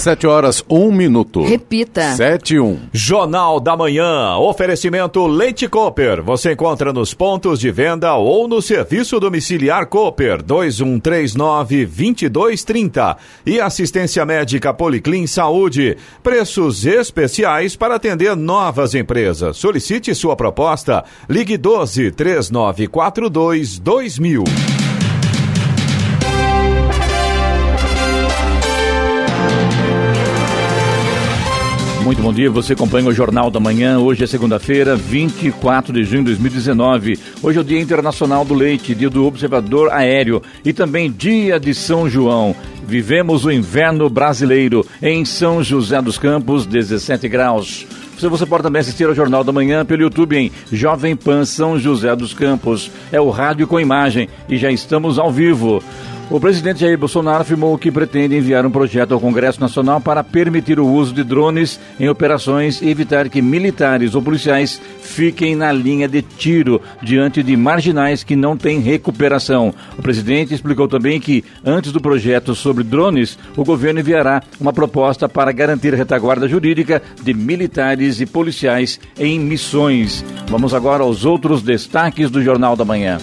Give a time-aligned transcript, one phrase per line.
[0.00, 1.42] Sete horas, um minuto.
[1.42, 2.14] Repita.
[2.14, 2.78] Sete um.
[2.90, 4.34] Jornal da Manhã.
[4.38, 6.22] Oferecimento Leite Cooper.
[6.22, 13.16] Você encontra nos pontos de venda ou no serviço domiciliar Cooper 2139 2230.
[13.44, 15.98] E assistência médica Policlin Saúde.
[16.22, 19.58] Preços especiais para atender novas empresas.
[19.58, 21.04] Solicite sua proposta.
[21.28, 24.44] Ligue 12 3942 2000.
[32.10, 34.00] Muito bom dia, você acompanha o Jornal da Manhã.
[34.00, 37.16] Hoje é segunda-feira, 24 de junho de 2019.
[37.40, 41.72] Hoje é o Dia Internacional do Leite, dia do Observador Aéreo e também dia de
[41.72, 42.52] São João.
[42.84, 47.86] Vivemos o inverno brasileiro em São José dos Campos, 17 graus.
[48.18, 52.16] Você pode também assistir ao Jornal da Manhã pelo YouTube em Jovem Pan São José
[52.16, 52.90] dos Campos.
[53.12, 55.80] É o rádio com imagem e já estamos ao vivo.
[56.30, 60.78] O presidente Jair Bolsonaro afirmou que pretende enviar um projeto ao Congresso Nacional para permitir
[60.78, 66.06] o uso de drones em operações e evitar que militares ou policiais fiquem na linha
[66.06, 69.74] de tiro diante de marginais que não têm recuperação.
[69.98, 75.28] O presidente explicou também que, antes do projeto sobre drones, o governo enviará uma proposta
[75.28, 80.24] para garantir retaguarda jurídica de militares e policiais em missões.
[80.46, 83.18] Vamos agora aos outros destaques do Jornal da Manhã.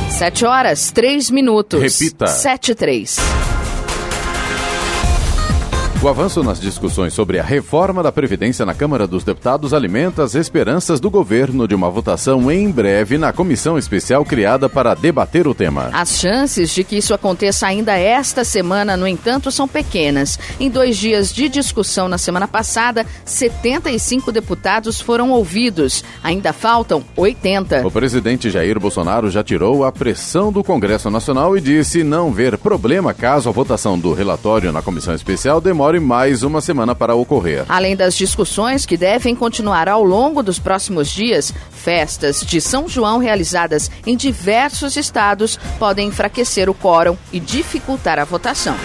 [0.09, 1.81] Sete horas, três minutos.
[1.81, 2.27] Repita.
[2.27, 3.17] Sete, três.
[6.03, 10.33] O avanço nas discussões sobre a reforma da Previdência na Câmara dos Deputados alimenta as
[10.33, 15.53] esperanças do governo de uma votação em breve na comissão especial criada para debater o
[15.53, 15.91] tema.
[15.93, 20.39] As chances de que isso aconteça ainda esta semana, no entanto, são pequenas.
[20.59, 26.03] Em dois dias de discussão na semana passada, 75 deputados foram ouvidos.
[26.23, 27.85] Ainda faltam 80.
[27.85, 32.57] O presidente Jair Bolsonaro já tirou a pressão do Congresso Nacional e disse não ver
[32.57, 37.65] problema caso a votação do relatório na comissão especial demore mais uma semana para ocorrer.
[37.67, 43.17] Além das discussões que devem continuar ao longo dos próximos dias, festas de São João
[43.17, 48.75] realizadas em diversos estados podem enfraquecer o quórum e dificultar a votação.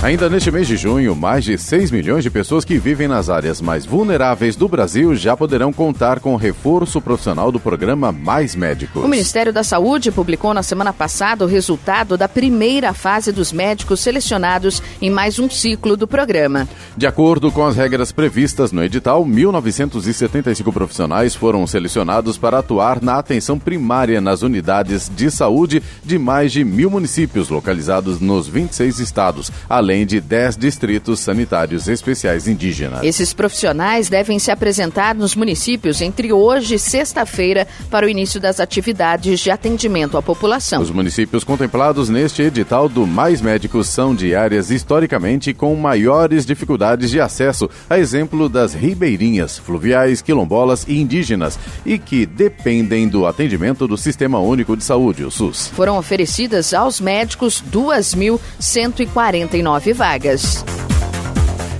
[0.00, 3.60] Ainda neste mês de junho, mais de 6 milhões de pessoas que vivem nas áreas
[3.60, 9.02] mais vulneráveis do Brasil já poderão contar com o reforço profissional do programa Mais Médicos.
[9.02, 13.98] O Ministério da Saúde publicou na semana passada o resultado da primeira fase dos médicos
[13.98, 16.68] selecionados em mais um ciclo do programa.
[16.96, 23.18] De acordo com as regras previstas no edital, 1.975 profissionais foram selecionados para atuar na
[23.18, 29.50] atenção primária nas unidades de saúde de mais de mil municípios localizados nos 26 estados,
[29.68, 33.02] além de 10 distritos sanitários especiais indígenas.
[33.02, 38.60] Esses profissionais devem se apresentar nos municípios entre hoje e sexta-feira para o início das
[38.60, 40.82] atividades de atendimento à população.
[40.82, 47.10] Os municípios contemplados neste edital do Mais Médicos são de áreas historicamente com maiores dificuldades
[47.10, 53.88] de acesso, a exemplo das ribeirinhas, fluviais, quilombolas e indígenas, e que dependem do atendimento
[53.88, 55.68] do Sistema Único de Saúde, o SUS.
[55.68, 60.64] Foram oferecidas aos médicos 2.149 vagas.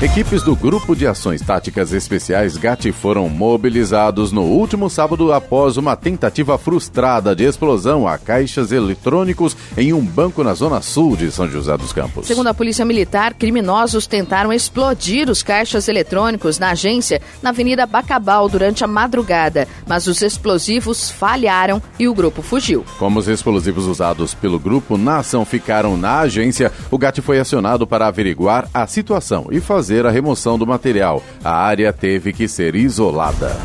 [0.01, 5.97] Equipes do Grupo de Ações Táticas Especiais GAT foram mobilizados no último sábado após uma
[5.97, 11.51] tentativa frustrada de explosão a caixas eletrônicos em um banco na zona sul de São
[11.51, 12.29] José dos Campos.
[12.29, 18.49] Segundo a Polícia Militar, criminosos tentaram explodir os caixas eletrônicos na agência na Avenida Bacabal
[18.49, 22.85] durante a madrugada, mas os explosivos falharam e o grupo fugiu.
[23.01, 27.85] Como os explosivos usados pelo grupo na ação ficaram na agência, o GAT foi acionado
[27.85, 31.23] para averiguar a situação e fazer fazer a remoção do material.
[31.43, 33.57] A área teve que ser isolada.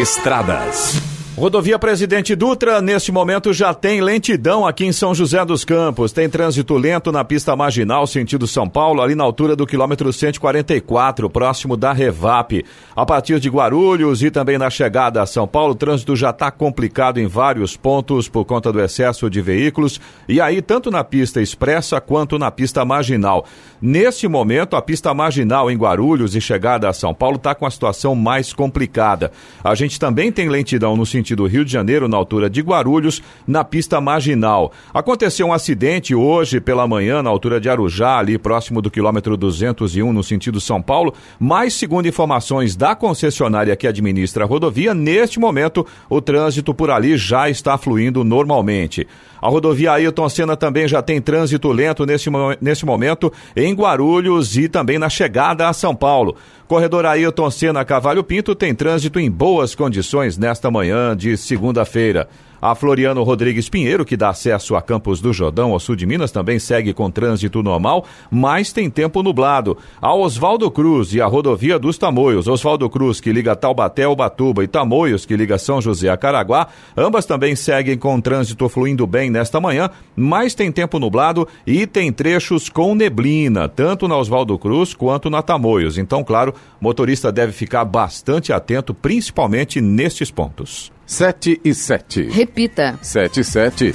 [0.00, 1.07] Estradas.
[1.38, 6.10] Rodovia Presidente Dutra, neste momento já tem lentidão aqui em São José dos Campos.
[6.10, 11.30] Tem trânsito lento na pista marginal, sentido São Paulo, ali na altura do quilômetro 144,
[11.30, 12.64] próximo da Revap.
[12.94, 16.50] A partir de Guarulhos e também na chegada a São Paulo, o trânsito já está
[16.50, 20.00] complicado em vários pontos por conta do excesso de veículos.
[20.28, 23.46] E aí, tanto na pista expressa quanto na pista marginal.
[23.80, 27.70] Neste momento, a pista marginal em Guarulhos e chegada a São Paulo está com a
[27.70, 29.30] situação mais complicada.
[29.62, 33.22] A gente também tem lentidão no sentido sentido Rio de Janeiro, na altura de Guarulhos,
[33.46, 34.72] na pista marginal.
[34.94, 40.12] Aconteceu um acidente hoje pela manhã, na altura de Arujá, ali próximo do quilômetro 201,
[40.12, 45.86] no sentido São Paulo, mas, segundo informações da concessionária que administra a rodovia, neste momento
[46.08, 49.06] o trânsito por ali já está fluindo normalmente.
[49.40, 52.28] A rodovia Ailton Senna também já tem trânsito lento nesse,
[52.60, 56.36] nesse momento em Guarulhos e também na chegada a São Paulo.
[56.66, 62.28] Corredor Ailton Senna Cavalho Pinto tem trânsito em boas condições nesta manhã de segunda-feira.
[62.60, 66.32] A Floriano Rodrigues Pinheiro, que dá acesso a Campos do Jordão, ao sul de Minas,
[66.32, 69.78] também segue com trânsito normal, mas tem tempo nublado.
[70.02, 74.64] A Oswaldo Cruz e a rodovia dos Tamoios, Oswaldo Cruz, que liga Taubaté ao Batuba,
[74.64, 76.66] e Tamoios, que liga São José a Caraguá,
[76.96, 82.12] ambas também seguem com trânsito fluindo bem nesta manhã, mas tem tempo nublado e tem
[82.12, 85.96] trechos com neblina, tanto na Oswaldo Cruz quanto na Tamoios.
[85.96, 90.97] Então, claro, motorista deve ficar bastante atento, principalmente nestes pontos.
[91.08, 92.28] 7 e 7.
[92.28, 92.98] Repita.
[93.00, 93.94] 7 e 7.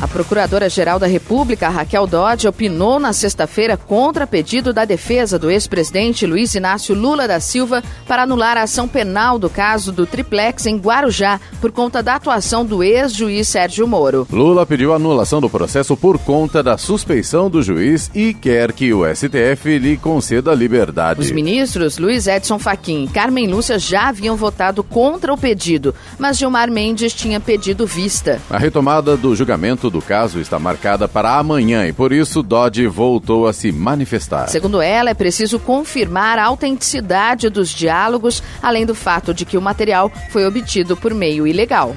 [0.00, 6.26] A Procuradora-Geral da República, Raquel Dodge, opinou na sexta-feira contra pedido da defesa do ex-presidente
[6.26, 10.76] Luiz Inácio Lula da Silva para anular a ação penal do caso do triplex em
[10.76, 14.26] Guarujá por conta da atuação do ex-juiz Sérgio Moro.
[14.30, 19.02] Lula pediu anulação do processo por conta da suspeição do juiz e quer que o
[19.06, 21.20] STF lhe conceda liberdade.
[21.20, 26.36] Os ministros Luiz Edson Fachin e Carmen Lúcia já haviam votado contra o pedido, mas
[26.36, 28.42] Gilmar Mendes tinha pedido vista.
[28.50, 33.46] A retomada do julgamento do caso está marcada para amanhã e por isso Dodge voltou
[33.46, 34.48] a se manifestar.
[34.48, 39.62] Segundo ela, é preciso confirmar a autenticidade dos diálogos, além do fato de que o
[39.62, 41.94] material foi obtido por meio ilegal.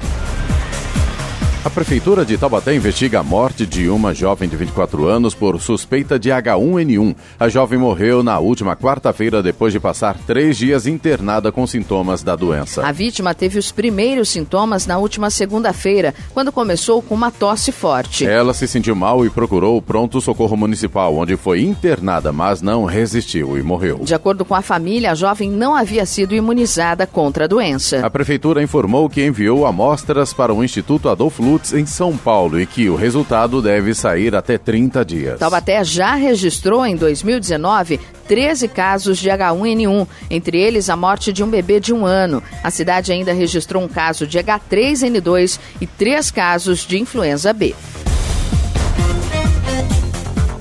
[1.62, 6.18] A Prefeitura de Taubaté investiga a morte de uma jovem de 24 anos por suspeita
[6.18, 7.14] de H1N1.
[7.38, 12.34] A jovem morreu na última quarta-feira depois de passar três dias internada com sintomas da
[12.34, 12.88] doença.
[12.88, 18.26] A vítima teve os primeiros sintomas na última segunda-feira, quando começou com uma tosse forte.
[18.26, 23.58] Ela se sentiu mal e procurou o pronto-socorro municipal, onde foi internada, mas não resistiu
[23.58, 24.00] e morreu.
[24.02, 28.00] De acordo com a família, a jovem não havia sido imunizada contra a doença.
[28.00, 32.66] A Prefeitura informou que enviou amostras para o Instituto Adolfo Lutz em São Paulo e
[32.68, 35.40] que o resultado deve sair até 30 dias.
[35.40, 41.50] Taubaté já registrou em 2019 13 casos de H1N1, entre eles a morte de um
[41.50, 42.44] bebê de um ano.
[42.63, 47.74] A cidade ainda registrou um caso de H3N2 e três casos de influenza B.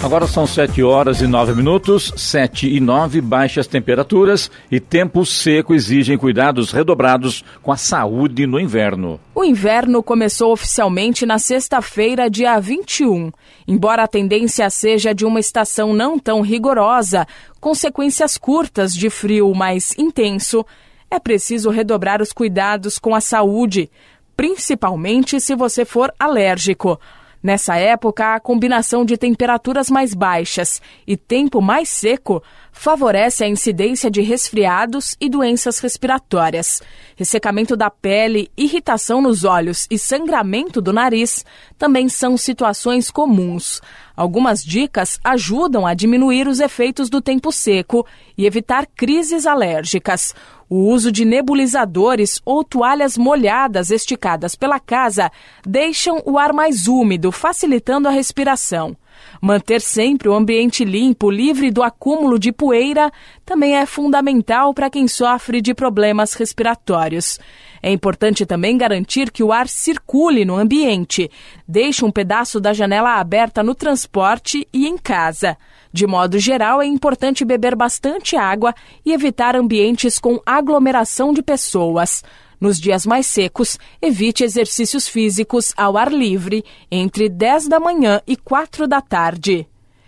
[0.00, 5.74] Agora são 7 horas e 9 minutos, 7 e 9, baixas temperaturas e tempo seco
[5.74, 9.18] exigem cuidados redobrados com a saúde no inverno.
[9.34, 13.32] O inverno começou oficialmente na sexta-feira, dia 21.
[13.66, 17.26] Embora a tendência seja de uma estação não tão rigorosa,
[17.60, 20.64] consequências curtas de frio mais intenso,
[21.10, 23.90] é preciso redobrar os cuidados com a saúde,
[24.36, 27.00] principalmente se você for alérgico.
[27.42, 32.42] Nessa época, a combinação de temperaturas mais baixas e tempo mais seco
[32.72, 36.82] favorece a incidência de resfriados e doenças respiratórias.
[37.16, 41.44] Ressecamento da pele, irritação nos olhos e sangramento do nariz
[41.76, 43.80] também são situações comuns.
[44.18, 48.04] Algumas dicas ajudam a diminuir os efeitos do tempo seco
[48.36, 50.34] e evitar crises alérgicas.
[50.68, 55.30] O uso de nebulizadores ou toalhas molhadas esticadas pela casa
[55.64, 58.96] deixam o ar mais úmido, facilitando a respiração.
[59.40, 63.12] Manter sempre o ambiente limpo, livre do acúmulo de poeira,
[63.46, 67.38] também é fundamental para quem sofre de problemas respiratórios.
[67.82, 71.30] É importante também garantir que o ar circule no ambiente.
[71.66, 75.56] Deixe um pedaço da janela aberta no transporte e em casa.
[75.92, 82.22] De modo geral, é importante beber bastante água e evitar ambientes com aglomeração de pessoas.
[82.60, 88.36] Nos dias mais secos, evite exercícios físicos ao ar livre entre 10 da manhã e
[88.36, 89.66] 4 da tarde.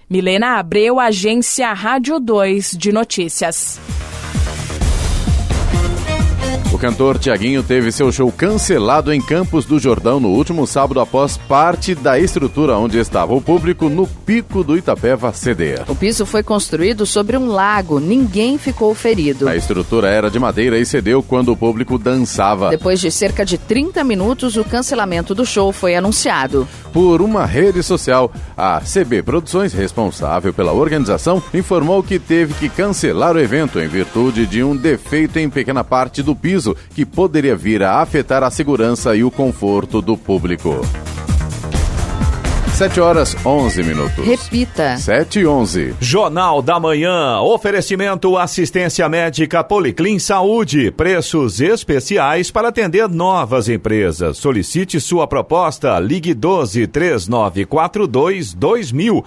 [0.09, 3.81] Milena Abreu, Agência Rádio 2 de Notícias.
[6.73, 11.37] O cantor Tiaguinho teve seu show cancelado em Campos do Jordão no último sábado após
[11.37, 15.83] parte da estrutura onde estava o público no pico do Itapeva ceder.
[15.89, 19.49] O piso foi construído sobre um lago, ninguém ficou ferido.
[19.49, 22.71] A estrutura era de madeira e cedeu quando o público dançava.
[22.71, 26.69] Depois de cerca de 30 minutos, o cancelamento do show foi anunciado.
[26.93, 33.35] Por uma rede social, a CB Produções, responsável pela organização, informou que teve que cancelar
[33.35, 36.60] o evento em virtude de um defeito em pequena parte do piso
[36.95, 40.81] que poderia vir a afetar a segurança e o conforto do público.
[42.81, 44.25] 7 horas 11 minutos.
[44.25, 44.97] Repita.
[44.97, 45.97] 7 e 11.
[46.01, 47.39] Jornal da Manhã.
[47.41, 50.91] Oferecimento assistência médica Policlin Saúde.
[50.91, 54.39] Preços especiais para atender novas empresas.
[54.39, 56.01] Solicite sua proposta.
[56.01, 59.27] Ligue 12 3942 2000.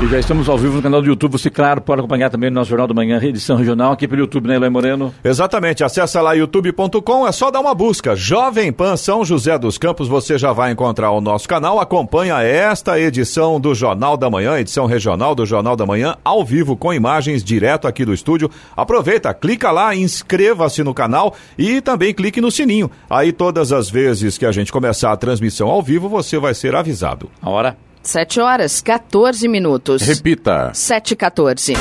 [0.00, 1.32] E já estamos ao vivo no canal do YouTube.
[1.32, 4.46] Você, claro, pode acompanhar também no nosso Jornal da Manhã, edição regional, aqui pelo YouTube,
[4.46, 5.12] né, Eloy Moreno?
[5.24, 5.82] Exatamente.
[5.82, 8.14] Acesse lá youtube.com, é só dar uma busca.
[8.14, 11.80] Jovem Pan São José dos Campos, você já vai encontrar o nosso canal.
[11.80, 16.76] Acompanha esta edição do Jornal da Manhã, edição regional do Jornal da Manhã, ao vivo,
[16.76, 18.48] com imagens direto aqui do estúdio.
[18.76, 22.88] Aproveita, clica lá, inscreva-se no canal e também clique no sininho.
[23.10, 26.76] Aí todas as vezes que a gente começar a transmissão ao vivo, você vai ser
[26.76, 27.28] avisado.
[27.42, 27.87] A hora?
[28.02, 30.02] 7 horas 14 minutos.
[30.02, 30.70] Repita.
[30.74, 31.74] 7 e 14.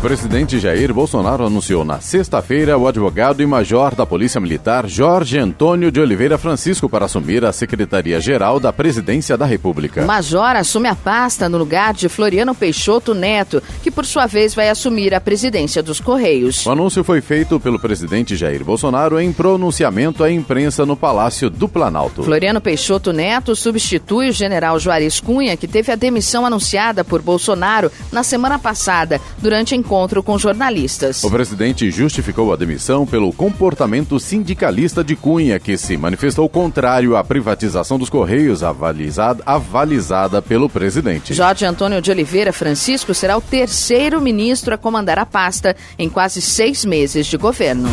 [0.00, 5.38] O presidente Jair Bolsonaro anunciou na sexta-feira o advogado e major da Polícia Militar Jorge
[5.38, 10.02] Antônio de Oliveira Francisco para assumir a Secretaria-Geral da Presidência da República.
[10.02, 14.54] O major assume a pasta no lugar de Floriano Peixoto Neto, que por sua vez
[14.54, 16.64] vai assumir a presidência dos Correios.
[16.64, 21.68] O anúncio foi feito pelo presidente Jair Bolsonaro em pronunciamento à imprensa no Palácio do
[21.68, 22.22] Planalto.
[22.22, 27.92] Floriano Peixoto Neto substitui o general Juarez Cunha, que teve a demissão anunciada por Bolsonaro
[28.10, 31.24] na semana passada, durante encontro com jornalistas.
[31.24, 37.24] O presidente justificou a demissão pelo comportamento sindicalista de Cunha, que se manifestou contrário à
[37.24, 41.34] privatização dos Correios, avalizada, avalizada pelo presidente.
[41.34, 46.40] Jorge Antônio de Oliveira Francisco será o terceiro ministro a comandar a pasta em quase
[46.40, 47.88] seis meses de governo.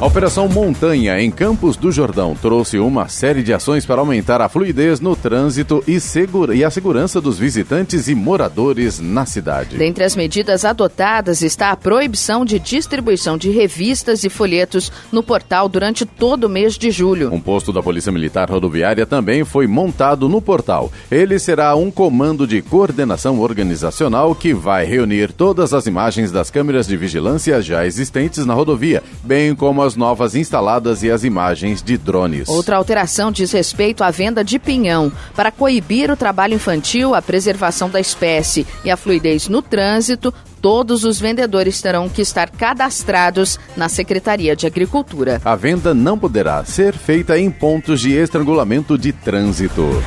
[0.00, 4.48] A Operação Montanha em Campos do Jordão trouxe uma série de ações para aumentar a
[4.48, 9.76] fluidez no trânsito e, segura, e a segurança dos visitantes e moradores na cidade.
[9.76, 15.68] Dentre as medidas adotadas está a proibição de distribuição de revistas e folhetos no portal
[15.68, 17.30] durante todo o mês de julho.
[17.30, 20.90] Um posto da Polícia Militar Rodoviária também foi montado no portal.
[21.10, 26.86] Ele será um comando de coordenação organizacional que vai reunir todas as imagens das câmeras
[26.86, 31.96] de vigilância já existentes na rodovia, bem como as novas instaladas e as imagens de
[31.96, 32.48] drones.
[32.48, 35.12] Outra alteração diz respeito à venda de pinhão.
[35.34, 41.04] Para coibir o trabalho infantil, a preservação da espécie e a fluidez no trânsito, todos
[41.04, 45.40] os vendedores terão que estar cadastrados na Secretaria de Agricultura.
[45.44, 50.02] A venda não poderá ser feita em pontos de estrangulamento de trânsito.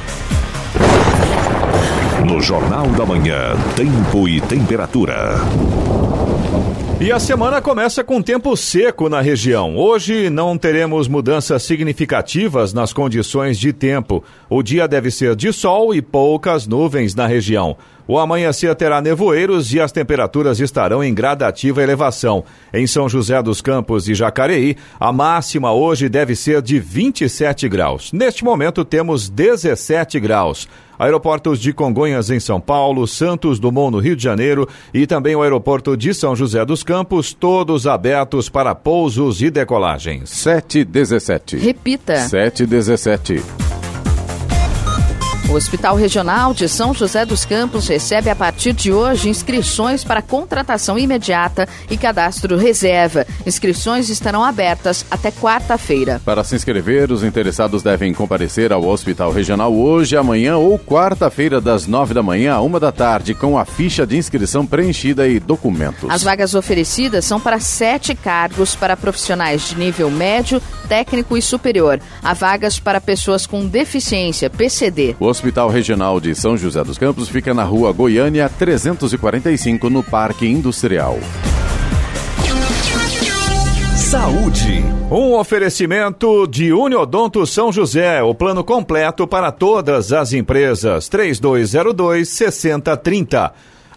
[2.25, 5.35] No Jornal da Manhã, tempo e temperatura.
[7.03, 9.75] E a semana começa com tempo seco na região.
[9.75, 14.24] Hoje não teremos mudanças significativas nas condições de tempo.
[14.50, 17.75] O dia deve ser de sol e poucas nuvens na região.
[18.07, 22.43] O amanhecer terá nevoeiros e as temperaturas estarão em gradativa elevação.
[22.74, 28.12] Em São José dos Campos e Jacareí, a máxima hoje deve ser de 27 graus.
[28.12, 30.67] Neste momento temos 17 graus.
[31.00, 35.41] Aeroportos de Congonhas em São Paulo, Santos Dumont no Rio de Janeiro e também o
[35.41, 40.29] aeroporto de São José dos Campos, todos abertos para pousos e decolagens.
[40.29, 41.57] 717.
[41.57, 42.17] Repita.
[42.27, 43.41] 717.
[45.50, 50.21] O Hospital Regional de São José dos Campos recebe a partir de hoje inscrições para
[50.21, 53.27] contratação imediata e cadastro reserva.
[53.45, 56.21] Inscrições estarão abertas até quarta-feira.
[56.25, 61.85] Para se inscrever, os interessados devem comparecer ao Hospital Regional hoje, amanhã ou quarta-feira, das
[61.85, 66.09] nove da manhã a uma da tarde, com a ficha de inscrição preenchida e documentos.
[66.09, 72.00] As vagas oferecidas são para sete cargos para profissionais de nível médio, técnico e superior.
[72.23, 75.15] Há vagas para pessoas com deficiência, PCD.
[75.19, 80.45] O Hospital Regional de São José dos Campos fica na rua Goiânia 345, no Parque
[80.45, 81.17] Industrial.
[83.95, 84.85] Saúde.
[85.09, 91.09] Um oferecimento de Uniodonto São José, o plano completo para todas as empresas.
[91.09, 93.51] 3202 6030.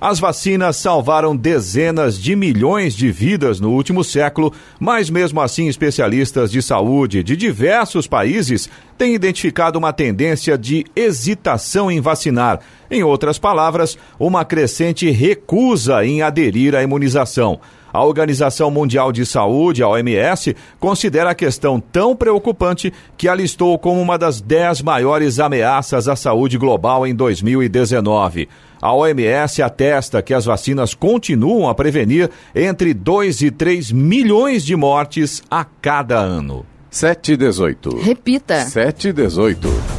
[0.08, 6.48] As vacinas salvaram dezenas de milhões de vidas no último século, mas mesmo assim especialistas
[6.48, 12.60] de saúde de diversos países têm identificado uma tendência de hesitação em vacinar.
[12.88, 17.58] Em outras palavras, uma crescente recusa em aderir à imunização.
[17.92, 23.76] A Organização Mundial de Saúde, a OMS, considera a questão tão preocupante que a listou
[23.76, 28.48] como uma das dez maiores ameaças à saúde global em 2019.
[28.80, 34.76] A OMS atesta que as vacinas continuam a prevenir entre 2 e 3 milhões de
[34.76, 36.64] mortes a cada ano.
[36.90, 37.96] 7 e 18.
[37.98, 38.60] Repita.
[38.60, 39.95] 7 e 18.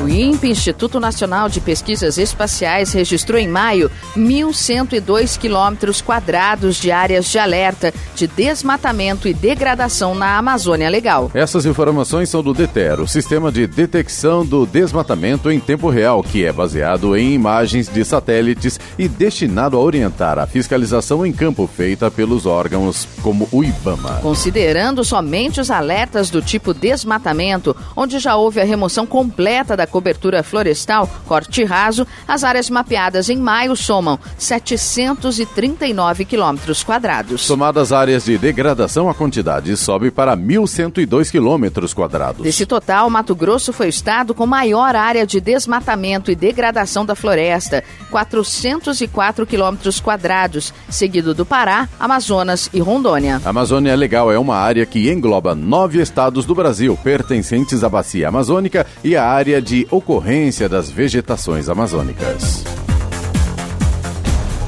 [0.00, 7.26] O INPE, Instituto Nacional de Pesquisas Espaciais, registrou em maio 1.102 quilômetros quadrados de áreas
[7.26, 11.30] de alerta de desmatamento e degradação na Amazônia Legal.
[11.34, 16.46] Essas informações são do DETER, o Sistema de Detecção do Desmatamento em Tempo Real, que
[16.46, 22.10] é baseado em imagens de satélites e destinado a orientar a fiscalização em campo feita
[22.10, 24.20] pelos órgãos como o IBAMA.
[24.22, 30.42] Considerando somente os alertas do tipo desmatamento, onde já houve a remoção completa da cobertura
[30.42, 37.42] florestal, corte raso, as áreas mapeadas em maio somam 739 quilômetros quadrados.
[37.42, 42.42] Somadas áreas de degradação, a quantidade sobe para 1.102 quilômetros quadrados.
[42.42, 47.14] Desse total, Mato Grosso foi o estado com maior área de desmatamento e degradação da
[47.14, 53.40] floresta, 404 quilômetros quadrados, seguido do Pará, Amazonas e Rondônia.
[53.44, 58.28] A Amazônia Legal é uma área que engloba nove estados do Brasil, pertencentes à bacia
[58.28, 62.64] amazônica e à área de ocorrência das vegetações amazônicas.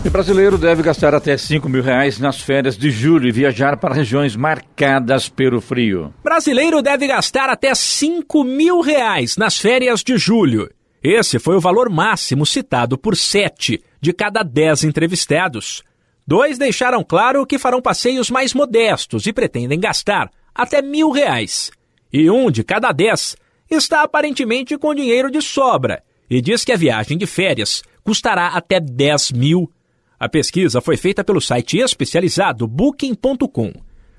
[0.04, 3.95] O brasileiro deve gastar até 5 mil reais nas férias de julho e viajar para
[3.95, 6.12] regiões marcadas pelo frio.
[6.25, 10.69] Brasileiro deve gastar até 5 mil reais nas férias de julho.
[11.02, 15.83] Esse foi o valor máximo citado por sete de cada dez entrevistados.
[16.26, 21.71] Dois deixaram claro que farão passeios mais modestos e pretendem gastar até mil reais.
[22.12, 23.37] E um de cada dez
[23.75, 28.81] está aparentemente com dinheiro de sobra e diz que a viagem de férias custará até
[28.81, 29.71] 10 mil.
[30.19, 33.73] A pesquisa foi feita pelo site especializado Booking.com.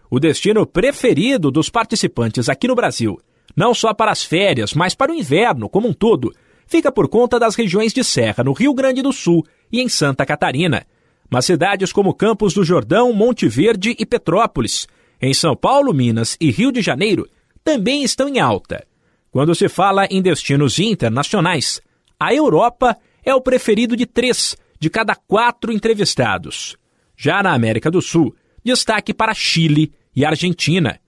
[0.09, 3.19] O destino preferido dos participantes aqui no Brasil,
[3.55, 6.33] não só para as férias, mas para o inverno como um todo,
[6.67, 10.25] fica por conta das regiões de serra no Rio Grande do Sul e em Santa
[10.25, 10.85] Catarina.
[11.29, 14.87] Mas cidades como Campos do Jordão, Monte Verde e Petrópolis,
[15.21, 17.27] em São Paulo, Minas e Rio de Janeiro,
[17.63, 18.85] também estão em alta.
[19.33, 21.81] Quando se fala em destinos internacionais,
[22.19, 26.77] a Europa é o preferido de três de cada quatro entrevistados.
[27.17, 30.99] Já na América do Sul, destaque para Chile e Argentina.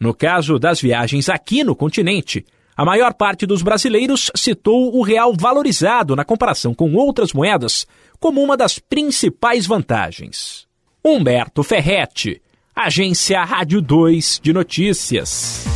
[0.00, 5.34] No caso das viagens aqui no continente, a maior parte dos brasileiros citou o real
[5.38, 7.86] valorizado na comparação com outras moedas
[8.18, 10.66] como uma das principais vantagens.
[11.04, 12.40] Humberto Ferretti,
[12.74, 15.73] Agência Rádio 2 de Notícias.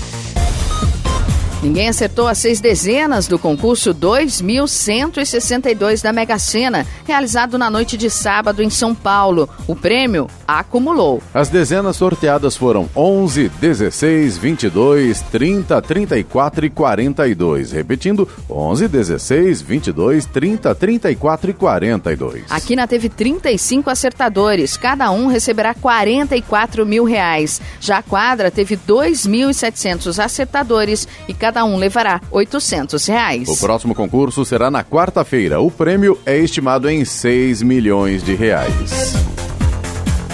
[1.61, 8.09] Ninguém acertou as seis dezenas do concurso 2162 da Mega Sena, realizado na noite de
[8.09, 9.49] sábado em São Paulo.
[9.67, 11.21] O prêmio acumulou.
[11.35, 17.73] As dezenas sorteadas foram 11, 16, 22, 30, 34 e 42.
[17.73, 22.45] Repetindo, 11, 16, 22, 30, 34 e 42.
[22.51, 27.61] A Quina teve 35 acertadores, cada um receberá 44 mil reais.
[27.81, 33.49] Já a quadra teve 2.700 acertadores e cada cada um levará 800 reais.
[33.49, 35.59] O próximo concurso será na quarta-feira.
[35.61, 39.48] O prêmio é estimado em 6 milhões de reais.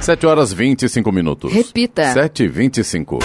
[0.00, 1.52] 7 horas 25 minutos.
[1.52, 2.12] Repita.
[2.12, 3.18] 7 e 25.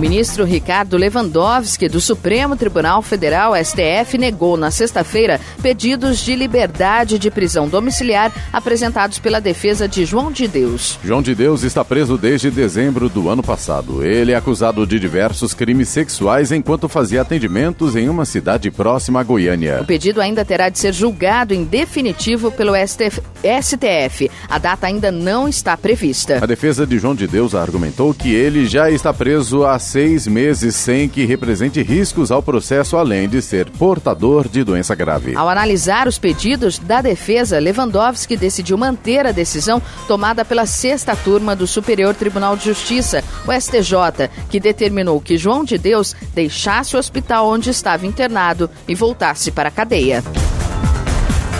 [0.00, 7.30] Ministro Ricardo Lewandowski, do Supremo Tribunal Federal, STF, negou na sexta-feira pedidos de liberdade de
[7.30, 10.98] prisão domiciliar apresentados pela defesa de João de Deus.
[11.04, 14.02] João de Deus está preso desde dezembro do ano passado.
[14.02, 19.22] Ele é acusado de diversos crimes sexuais enquanto fazia atendimentos em uma cidade próxima a
[19.22, 19.82] Goiânia.
[19.82, 23.20] O pedido ainda terá de ser julgado em definitivo pelo STF.
[23.42, 24.30] STF.
[24.48, 26.38] A data ainda não está prevista.
[26.42, 30.76] A defesa de João de Deus argumentou que ele já está preso há seis meses
[30.76, 35.34] sem que represente riscos ao processo, além de ser portador de doença grave.
[35.34, 41.56] Ao analisar os pedidos da defesa, Lewandowski decidiu manter a decisão tomada pela sexta turma
[41.56, 46.98] do Superior Tribunal de Justiça, o STJ, que determinou que João de Deus deixasse o
[46.98, 50.22] hospital onde estava internado e voltasse para a cadeia.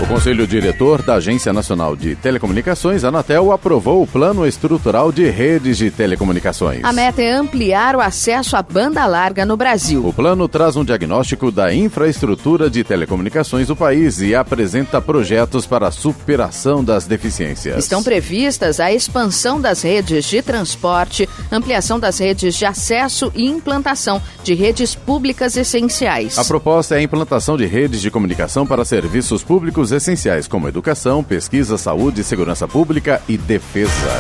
[0.01, 5.77] O Conselho Diretor da Agência Nacional de Telecomunicações, Anatel, aprovou o Plano Estrutural de Redes
[5.77, 6.83] de Telecomunicações.
[6.83, 10.07] A meta é ampliar o acesso à banda larga no Brasil.
[10.07, 15.89] O plano traz um diagnóstico da infraestrutura de telecomunicações do país e apresenta projetos para
[15.89, 17.77] a superação das deficiências.
[17.77, 24.21] Estão previstas a expansão das redes de transporte, ampliação das redes de acesso e implantação
[24.43, 26.39] de redes públicas essenciais.
[26.39, 31.23] A proposta é a implantação de redes de comunicação para serviços públicos essenciais como educação,
[31.23, 34.11] pesquisa, saúde, segurança pública e defesa.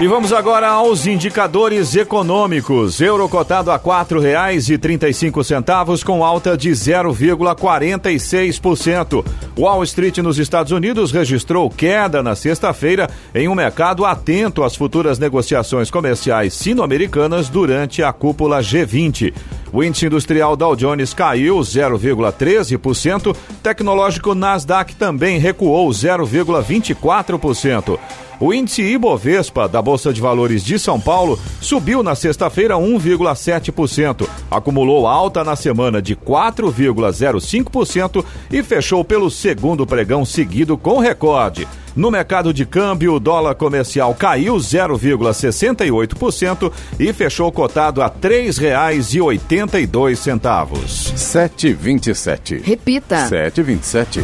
[0.00, 3.00] E vamos agora aos indicadores econômicos.
[3.00, 9.24] Euro cotado a R$ 4,35 com alta de 0,46%.
[9.58, 15.18] Wall Street nos Estados Unidos registrou queda na sexta-feira em um mercado atento às futuras
[15.18, 19.34] negociações comerciais sino-americanas durante a cúpula G20.
[19.72, 27.98] O índice industrial Dow Jones caiu 0,13%, tecnológico Nasdaq também recuou 0,24%.
[28.40, 35.08] O índice Ibovespa da Bolsa de Valores de São Paulo subiu na sexta-feira 1,7%, acumulou
[35.08, 41.66] alta na semana de 4,05% e fechou pelo segundo pregão seguido com recorde.
[41.96, 51.14] No mercado de câmbio, o dólar comercial caiu 0,68% e fechou cotado a R$ 3,82.
[51.14, 52.60] 7,27.
[52.62, 53.28] Repita.
[53.28, 54.22] 7,27.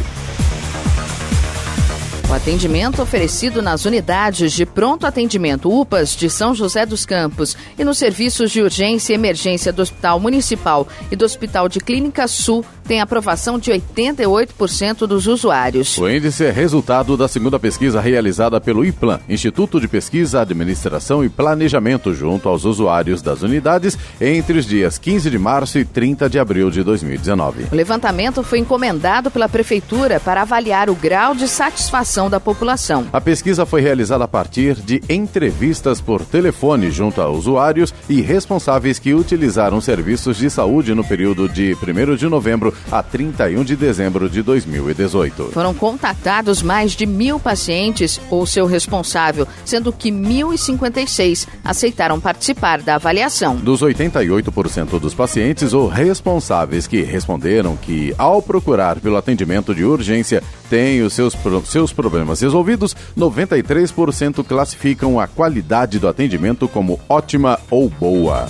[2.29, 7.85] O atendimento oferecido nas unidades de pronto atendimento UPAs de São José dos Campos e
[7.85, 12.65] nos serviços de urgência e emergência do Hospital Municipal e do Hospital de Clínica Sul
[12.87, 15.97] tem aprovação de 88% dos usuários.
[15.97, 21.31] O índice é resultado da segunda pesquisa realizada pelo IPLAN, Instituto de Pesquisa, Administração e
[21.31, 26.39] Planejamento, junto aos usuários das unidades, entre os dias 15 de março e 30 de
[26.39, 27.69] abril de 2019.
[27.73, 33.07] O levantamento foi encomendado pela Prefeitura para avaliar o grau de satisfação da população.
[33.13, 38.99] A pesquisa foi realizada a partir de entrevistas por telefone junto a usuários e responsáveis
[39.01, 44.31] que utilizaram serviços de saúde no período de 1 de novembro a 31 de dezembro
[44.31, 45.51] de 2018.
[45.53, 52.95] Foram contatados mais de mil pacientes ou seu responsável, sendo que 1.056 aceitaram participar da
[52.95, 53.57] avaliação.
[53.57, 60.43] Dos 88% dos pacientes ou responsáveis que responderam que, ao procurar pelo atendimento de urgência,
[60.71, 67.89] têm os seus, seus problemas resolvidos, 93% classificam a qualidade do atendimento como ótima ou
[67.89, 68.47] boa.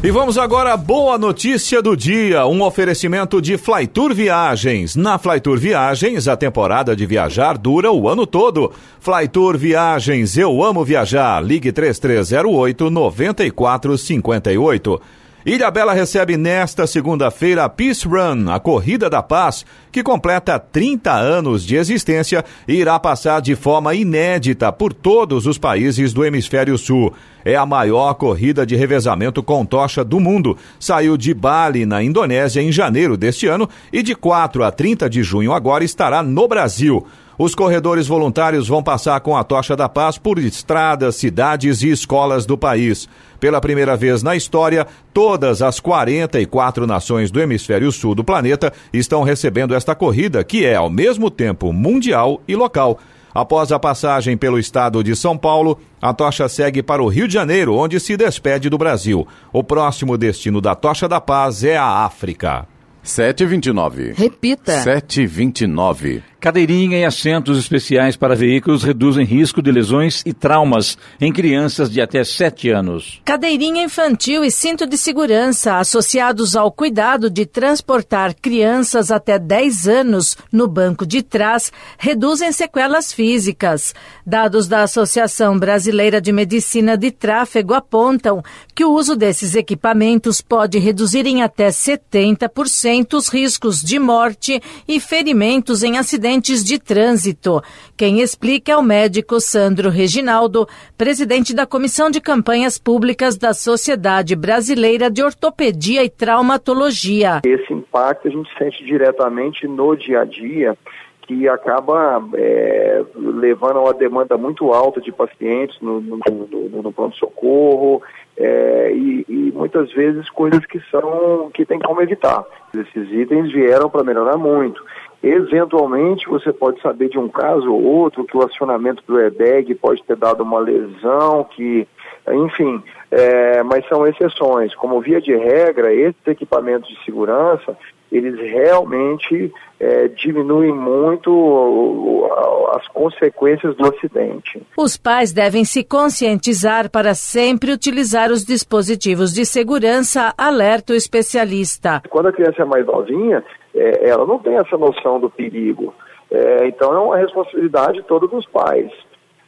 [0.00, 4.94] E vamos agora à boa notícia do dia, um oferecimento de Flytour Viagens.
[4.94, 8.72] Na Flytour Viagens, a temporada de viajar dura o ano todo.
[9.00, 11.44] Flytour Viagens, eu amo viajar.
[11.44, 15.00] Ligue 3308 9458.
[15.46, 21.12] Ilha Bela recebe nesta segunda-feira a Peace Run, a Corrida da Paz, que completa 30
[21.12, 26.76] anos de existência e irá passar de forma inédita por todos os países do Hemisfério
[26.76, 27.14] Sul.
[27.44, 30.56] É a maior corrida de revezamento com tocha do mundo.
[30.78, 35.22] Saiu de Bali, na Indonésia, em janeiro deste ano e de 4 a 30 de
[35.22, 37.06] junho agora estará no Brasil.
[37.38, 42.44] Os corredores voluntários vão passar com a tocha da paz por estradas, cidades e escolas
[42.44, 43.08] do país.
[43.40, 49.22] Pela primeira vez na história, todas as 44 nações do hemisfério sul do planeta estão
[49.22, 52.98] recebendo esta corrida, que é ao mesmo tempo mundial e local.
[53.32, 57.34] Após a passagem pelo estado de São Paulo, a tocha segue para o Rio de
[57.34, 59.26] Janeiro, onde se despede do Brasil.
[59.52, 62.66] O próximo destino da Tocha da Paz é a África.
[63.02, 64.12] 729.
[64.16, 64.80] Repita.
[64.80, 66.22] 729.
[66.40, 72.00] Cadeirinha e assentos especiais para veículos reduzem risco de lesões e traumas em crianças de
[72.00, 73.20] até 7 anos.
[73.24, 80.36] Cadeirinha infantil e cinto de segurança associados ao cuidado de transportar crianças até 10 anos
[80.52, 83.92] no banco de trás reduzem sequelas físicas.
[84.24, 88.44] Dados da Associação Brasileira de Medicina de Tráfego apontam
[88.76, 95.00] que o uso desses equipamentos pode reduzir em até 70% os riscos de morte e
[95.00, 97.62] ferimentos em acidentes acidentes de trânsito.
[97.96, 104.36] Quem explica é o médico Sandro Reginaldo, presidente da Comissão de Campanhas Públicas da Sociedade
[104.36, 107.40] Brasileira de Ortopedia e Traumatologia.
[107.44, 110.76] Esse impacto a gente sente diretamente no dia a dia
[111.22, 116.92] que acaba é, levando a uma demanda muito alta de pacientes no, no, no, no
[116.92, 118.02] pronto-socorro
[118.34, 122.44] é, e, e, muitas vezes coisas que são que tem como evitar.
[122.74, 124.82] Esses itens vieram para melhorar muito.
[125.22, 130.02] Eventualmente você pode saber de um caso ou outro que o acionamento do airbag pode
[130.04, 131.86] ter dado uma lesão, que,
[132.30, 134.74] enfim, é, mas são exceções.
[134.76, 137.76] Como via de regra, esses equipamentos de segurança
[138.10, 142.28] eles realmente é, diminuem muito
[142.74, 144.62] as consequências do acidente.
[144.76, 152.02] Os pais devem se conscientizar para sempre utilizar os dispositivos de segurança, alerta o especialista.
[152.08, 155.94] Quando a criança é mais novinha, é, ela não tem essa noção do perigo.
[156.30, 158.90] É, então é uma responsabilidade toda dos pais.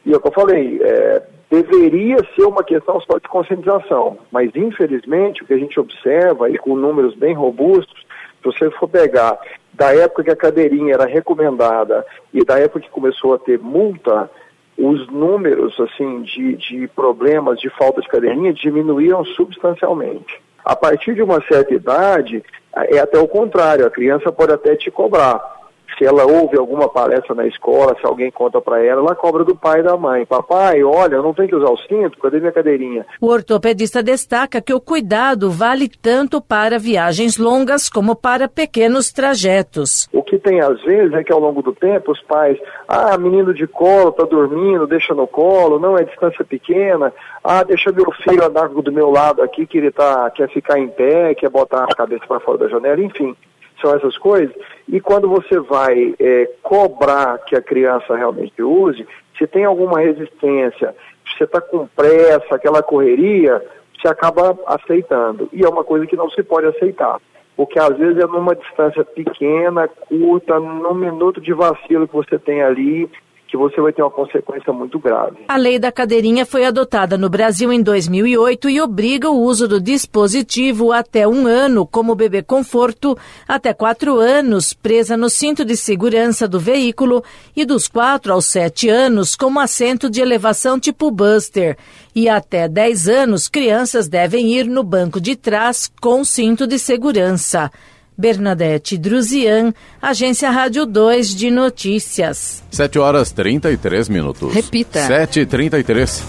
[0.05, 4.49] E é o que eu falei, é, deveria ser uma questão só de conscientização, mas
[4.55, 7.99] infelizmente o que a gente observa, e com números bem robustos,
[8.41, 9.37] se você for pegar
[9.73, 14.29] da época que a cadeirinha era recomendada e da época que começou a ter multa,
[14.77, 20.41] os números assim de, de problemas de falta de cadeirinha diminuíram substancialmente.
[20.65, 22.43] A partir de uma certa idade,
[22.75, 25.60] é até o contrário, a criança pode até te cobrar
[25.97, 29.55] se ela ouve alguma palestra na escola, se alguém conta para ela, ela cobra do
[29.55, 30.25] pai e da mãe.
[30.25, 33.05] Papai, olha, eu não tenho que usar o cinto, cadê minha cadeirinha?
[33.19, 40.07] O ortopedista destaca que o cuidado vale tanto para viagens longas como para pequenos trajetos.
[40.13, 43.53] O que tem às vezes é que ao longo do tempo os pais, ah, menino
[43.53, 48.45] de colo, tá dormindo, deixa no colo, não é distância pequena, ah, deixa meu filho
[48.45, 51.95] andar do meu lado aqui que ele tá, quer ficar em pé, quer botar a
[51.95, 53.35] cabeça para fora da janela, enfim
[53.81, 54.55] são essas coisas.
[54.87, 59.05] E quando você vai é, cobrar que a criança realmente use,
[59.37, 63.61] se tem alguma resistência, se você está com pressa, aquela correria,
[63.99, 65.49] você acaba aceitando.
[65.51, 67.19] E é uma coisa que não se pode aceitar.
[67.55, 72.61] Porque às vezes é numa distância pequena, curta, num minuto de vacilo que você tem
[72.61, 73.09] ali,
[73.51, 75.39] que você vai ter uma consequência muito grave.
[75.49, 79.81] A lei da cadeirinha foi adotada no Brasil em 2008 e obriga o uso do
[79.81, 86.47] dispositivo até um ano como bebê conforto, até quatro anos presa no cinto de segurança
[86.47, 87.21] do veículo
[87.53, 91.77] e dos quatro aos sete anos como assento de elevação tipo Buster.
[92.15, 97.71] E até 10 anos, crianças devem ir no banco de trás com cinto de segurança.
[98.17, 102.63] Bernadette Druzian, Agência Rádio 2 de Notícias.
[102.71, 104.53] 7 horas 33 minutos.
[104.53, 105.07] Repita.
[105.07, 106.21] 7h33.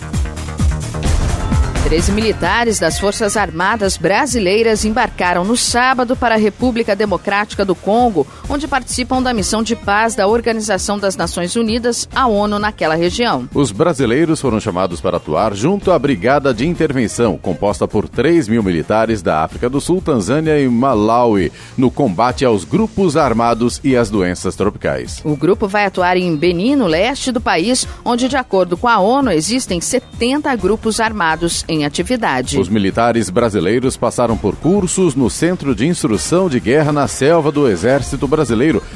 [1.92, 8.26] 13 militares das Forças Armadas Brasileiras embarcaram no sábado para a República Democrática do Congo,
[8.52, 13.48] onde participam da missão de paz da Organização das Nações Unidas, a ONU, naquela região.
[13.54, 18.62] Os brasileiros foram chamados para atuar junto à Brigada de Intervenção, composta por 3 mil
[18.62, 24.10] militares da África do Sul, Tanzânia e Malawi, no combate aos grupos armados e às
[24.10, 25.22] doenças tropicais.
[25.24, 28.98] O grupo vai atuar em Benin, no leste do país, onde, de acordo com a
[28.98, 32.60] ONU, existem 70 grupos armados em atividade.
[32.60, 37.66] Os militares brasileiros passaram por cursos no Centro de Instrução de Guerra na Selva do
[37.66, 38.41] Exército Brasileiro,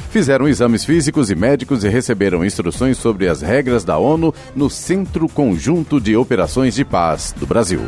[0.09, 5.27] fizeram exames físicos e médicos e receberam instruções sobre as regras da ONU no Centro
[5.29, 7.81] Conjunto de Operações de Paz do Brasil.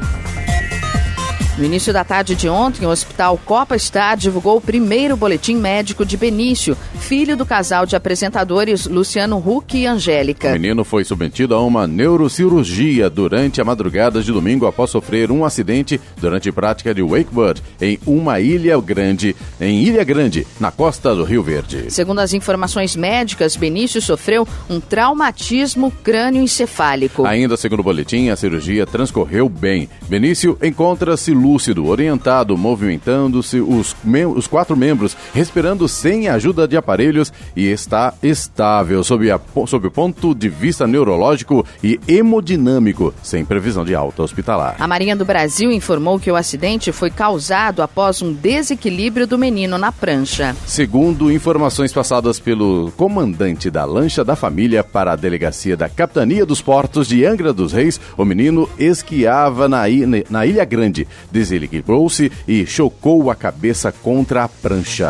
[1.60, 6.06] No início da tarde de ontem, o Hospital Copa Star divulgou o primeiro boletim médico
[6.06, 10.48] de Benício, filho do casal de apresentadores Luciano Huck e Angélica.
[10.48, 15.44] O menino foi submetido a uma neurocirurgia durante a madrugada de domingo após sofrer um
[15.44, 21.26] acidente durante prática de wakeboard em uma ilha grande, em Ilha Grande, na costa do
[21.26, 21.92] Rio Verde.
[21.92, 27.26] Segundo as informações médicas, Benício sofreu um traumatismo crânioencefálico.
[27.26, 29.90] Ainda segundo o boletim, a cirurgia transcorreu bem.
[30.08, 33.96] Benício encontra-se lúcido, orientado, movimentando-se, os,
[34.36, 39.92] os quatro membros respirando sem ajuda de aparelhos e está estável sob, a, sob o
[39.92, 44.76] ponto de vista neurológico e hemodinâmico, sem previsão de alta hospitalar.
[44.80, 49.78] A Marinha do Brasil informou que o acidente foi causado após um desequilíbrio do menino
[49.78, 50.56] na prancha.
[50.68, 56.62] Segundo informações passadas pelo comandante da lancha da família para a delegacia da Capitania dos
[56.62, 59.84] Portos de Angra dos Reis, o menino esquiava na,
[60.30, 61.08] na Ilha Grande,
[61.40, 65.10] desequilibrou-se e chocou a cabeça contra a prancha.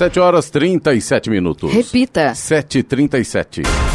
[0.00, 1.74] 7 horas 37 minutos.
[1.74, 2.32] Repita.
[2.32, 3.89] 7h37.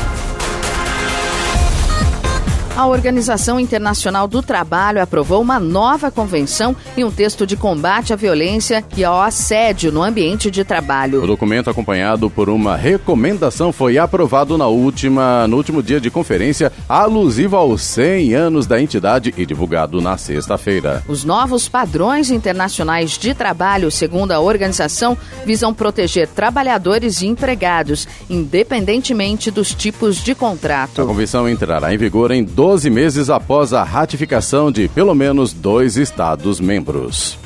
[2.75, 8.17] A Organização Internacional do Trabalho aprovou uma nova convenção e um texto de combate à
[8.17, 11.23] violência e ao assédio no ambiente de trabalho.
[11.23, 16.69] O documento, acompanhado por uma recomendação, foi aprovado na última, no último dia de conferência,
[16.89, 21.01] alusivo aos 100 anos da entidade e divulgado na sexta-feira.
[21.07, 29.49] Os novos padrões internacionais de trabalho, segundo a organização, visam proteger trabalhadores e empregados, independentemente
[29.49, 31.01] dos tipos de contrato.
[31.01, 35.97] A convenção entrará em vigor em 12 meses após a ratificação de pelo menos dois
[35.97, 37.37] Estados-membros.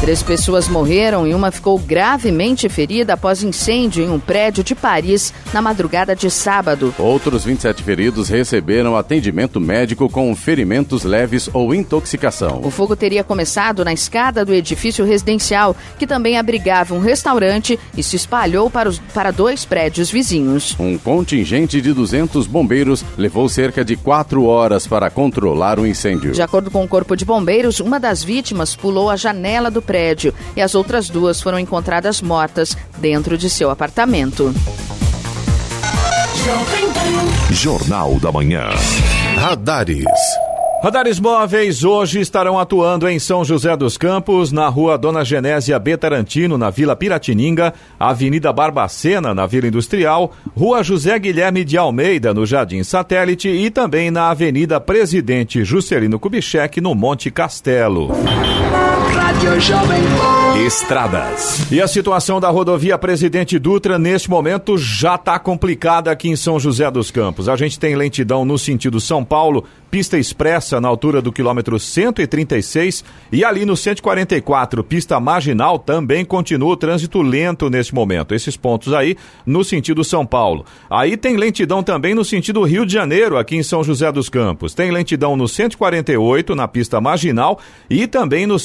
[0.00, 5.32] Três pessoas morreram e uma ficou gravemente ferida após incêndio em um prédio de Paris
[5.52, 6.94] na madrugada de sábado.
[6.98, 12.60] Outros 27 feridos receberam atendimento médico com ferimentos leves ou intoxicação.
[12.64, 18.02] O fogo teria começado na escada do edifício residencial, que também abrigava um restaurante e
[18.02, 20.74] se espalhou para, os, para dois prédios vizinhos.
[20.80, 26.32] Um contingente de 200 bombeiros levou cerca de quatro horas para controlar o incêndio.
[26.32, 30.34] De acordo com o Corpo de Bombeiros, uma das vítimas pulou a janela do prédio
[30.56, 34.52] e as outras duas foram encontradas mortas dentro de seu apartamento.
[37.50, 38.70] Jornal da Manhã.
[39.36, 40.04] Radares.
[40.82, 45.94] Radares móveis hoje estarão atuando em São José dos Campos, na rua Dona Genésia B.
[45.94, 52.46] Tarantino, na Vila Piratininga, Avenida Barbacena, na Vila Industrial, Rua José Guilherme de Almeida, no
[52.46, 58.08] Jardim Satélite e também na Avenida Presidente Juscelino Kubitschek, no Monte Castelo.
[60.66, 61.72] Estradas.
[61.72, 66.60] E a situação da rodovia Presidente Dutra neste momento já está complicada aqui em São
[66.60, 67.48] José dos Campos.
[67.48, 73.02] A gente tem lentidão no sentido São Paulo, pista expressa na altura do quilômetro 136
[73.32, 78.34] e ali no 144, pista marginal, também continua o trânsito lento neste momento.
[78.34, 80.66] Esses pontos aí no sentido São Paulo.
[80.90, 84.74] Aí tem lentidão também no sentido Rio de Janeiro, aqui em São José dos Campos.
[84.74, 88.58] Tem lentidão no 148 na pista marginal e também no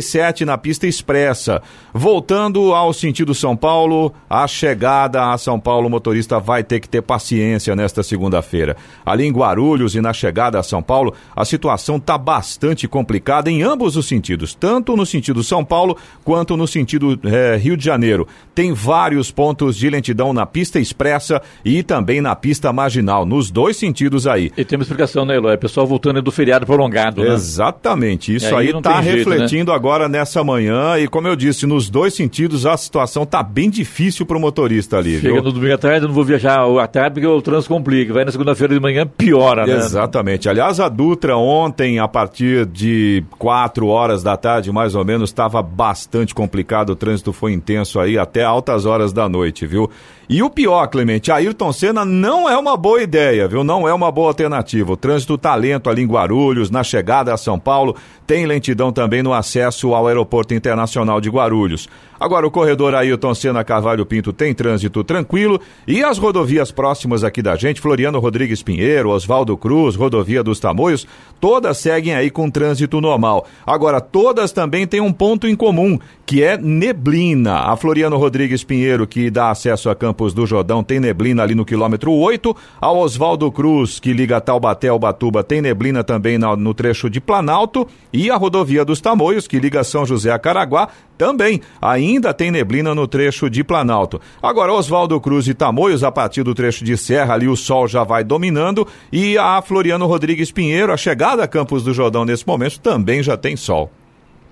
[0.00, 1.62] 147 na pista expressa.
[1.92, 6.88] Voltando ao sentido São Paulo, a chegada a São Paulo, o motorista vai ter que
[6.88, 8.76] ter paciência nesta segunda-feira.
[9.04, 13.62] Ali em Guarulhos e na chegada a São Paulo, a situação está bastante complicada em
[13.62, 18.26] ambos os sentidos, tanto no sentido São Paulo quanto no sentido eh, Rio de Janeiro.
[18.54, 23.76] Tem vários pontos de lentidão na pista expressa e também na pista marginal, nos dois
[23.76, 24.50] sentidos aí.
[24.56, 25.54] E tem uma explicação, né, Eloy?
[25.54, 27.34] O pessoal voltando do feriado prolongado, né?
[27.34, 28.34] Exatamente.
[28.34, 32.14] Isso É, aí está jeito, refletindo agora nessa manhã e, como eu disse, nos dois
[32.14, 35.42] sentidos a situação está bem difícil para o motorista ali, Chega viu?
[35.42, 38.12] no domingo à tarde, eu não vou viajar à tarde porque o trânsito complica.
[38.12, 39.76] Vai na segunda-feira de manhã, piora, né?
[39.76, 40.48] Exatamente.
[40.48, 45.62] Aliás, a Dutra ontem, a partir de 4 horas da tarde, mais ou menos, estava
[45.62, 46.90] bastante complicado.
[46.90, 49.90] O trânsito foi intenso aí até altas horas da noite, viu?
[50.28, 53.62] E o pior, Clemente, Ayrton Senna não é uma boa ideia, viu?
[53.62, 54.92] Não é uma boa alternativa.
[54.92, 57.94] O trânsito tá lento ali em Guarulhos, na chegada a São Paulo,
[58.26, 61.88] tem lentidão também no acesso ao Aeroporto Internacional de Guarulhos.
[62.18, 67.42] Agora, o corredor Ayrton Senna Carvalho Pinto tem trânsito tranquilo e as rodovias próximas aqui
[67.42, 71.06] da gente, Floriano Rodrigues Pinheiro, Oswaldo Cruz, Rodovia dos Tamoios,
[71.38, 73.46] todas seguem aí com trânsito normal.
[73.66, 77.58] Agora, todas também têm um ponto em comum, que é neblina.
[77.58, 81.62] A Floriano Rodrigues Pinheiro, que dá acesso a Campos do Jordão, tem neblina ali no
[81.62, 82.56] quilômetro 8.
[82.80, 87.20] A Oswaldo Cruz, que liga Taubaté ao Batuba, tem neblina também na- no trecho de
[87.20, 87.86] Planalto.
[88.10, 92.94] E a rodovia dos Tamoios, que liga São José a Caraguá, também ainda tem neblina
[92.94, 94.18] no trecho de Planalto.
[94.42, 98.02] Agora, Oswaldo Cruz e Tamoios, a partir do trecho de Serra, ali o sol já
[98.02, 98.88] vai dominando.
[99.12, 103.36] E a Floriano Rodrigues Pinheiro, a chegada a Campos do Jordão nesse momento, também já
[103.36, 103.90] tem sol.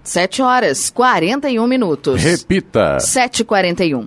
[0.02, 2.22] 7 horas 41 minutos.
[2.22, 2.98] Repita.
[3.00, 4.06] 7h41.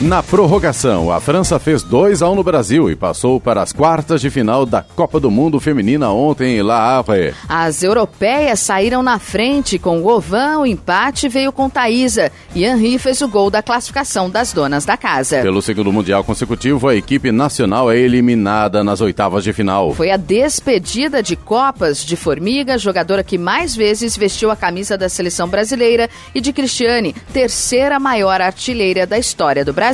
[0.00, 4.22] Na prorrogação, a França fez 2 a 1 no Brasil e passou para as quartas
[4.22, 7.34] de final da Copa do Mundo Feminina ontem em La Havre.
[7.46, 12.98] As europeias saíram na frente com o Ovan, o empate veio com Thaísa e Henri
[12.98, 15.42] fez o gol da classificação das donas da casa.
[15.42, 19.92] Pelo segundo Mundial consecutivo, a equipe nacional é eliminada nas oitavas de final.
[19.92, 25.10] Foi a despedida de Copas de Formiga, jogadora que mais vezes vestiu a camisa da
[25.10, 29.89] seleção brasileira, e de Cristiane, terceira maior artilheira da história do Brasil.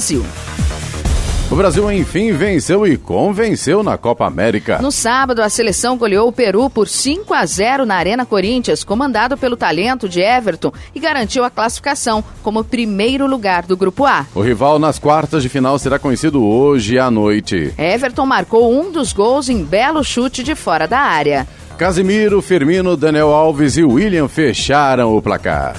[1.51, 4.78] O Brasil, enfim, venceu e convenceu na Copa América.
[4.82, 9.38] No sábado, a seleção goleou o Peru por 5 a 0 na Arena Corinthians, comandado
[9.38, 14.26] pelo talento de Everton, e garantiu a classificação como primeiro lugar do Grupo A.
[14.34, 17.72] O rival nas quartas de final será conhecido hoje à noite.
[17.78, 21.47] Everton marcou um dos gols em belo chute de fora da área.
[21.78, 25.76] Casimiro, Firmino, Daniel Alves e William fecharam o placar.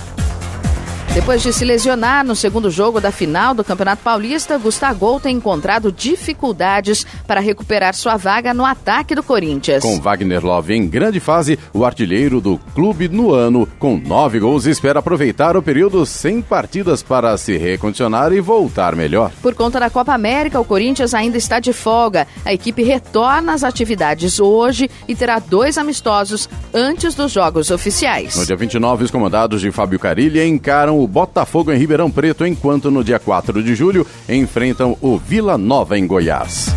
[1.18, 5.92] Depois de se lesionar no segundo jogo da final do Campeonato Paulista, Gustavo tem encontrado
[5.92, 9.82] dificuldades para recuperar sua vaga no ataque do Corinthians.
[9.82, 14.68] Com Wagner Love em grande fase, o artilheiro do clube no ano, com nove gols,
[14.68, 19.32] espera aproveitar o período sem partidas para se recondicionar e voltar melhor.
[19.42, 22.28] Por conta da Copa América, o Corinthians ainda está de folga.
[22.46, 28.36] A equipe retorna às atividades hoje e terá dois amistosos antes dos jogos oficiais.
[28.36, 32.92] No dia 29, os comandados de Fábio Carilli encaram o Botafogo em Ribeirão Preto, enquanto
[32.92, 36.76] no dia 4 de julho enfrentam o Vila Nova em Goiás.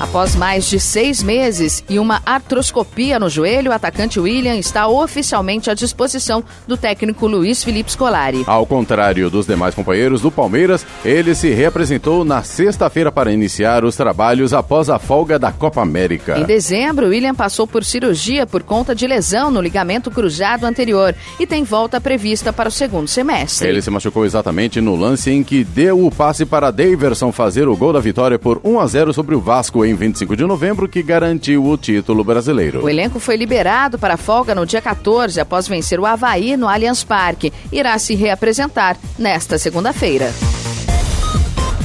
[0.00, 5.70] Após mais de seis meses e uma artroscopia no joelho, o atacante William está oficialmente
[5.70, 8.44] à disposição do técnico Luiz Felipe Scolari.
[8.46, 13.96] Ao contrário dos demais companheiros do Palmeiras, ele se reapresentou na sexta-feira para iniciar os
[13.96, 16.38] trabalhos após a folga da Copa América.
[16.38, 21.46] Em dezembro, William passou por cirurgia por conta de lesão no ligamento cruzado anterior e
[21.46, 23.68] tem volta prevista para o segundo semestre.
[23.68, 27.76] Ele se machucou exatamente no lance em que deu o passe para Daverson fazer o
[27.76, 31.02] gol da vitória por 1 a 0 sobre o Vasco em 25 de novembro, que
[31.02, 32.84] garantiu o título brasileiro.
[32.84, 37.02] O elenco foi liberado para folga no dia 14, após vencer o Havaí no Allianz
[37.02, 37.52] Parque.
[37.72, 40.32] Irá se reapresentar nesta segunda-feira.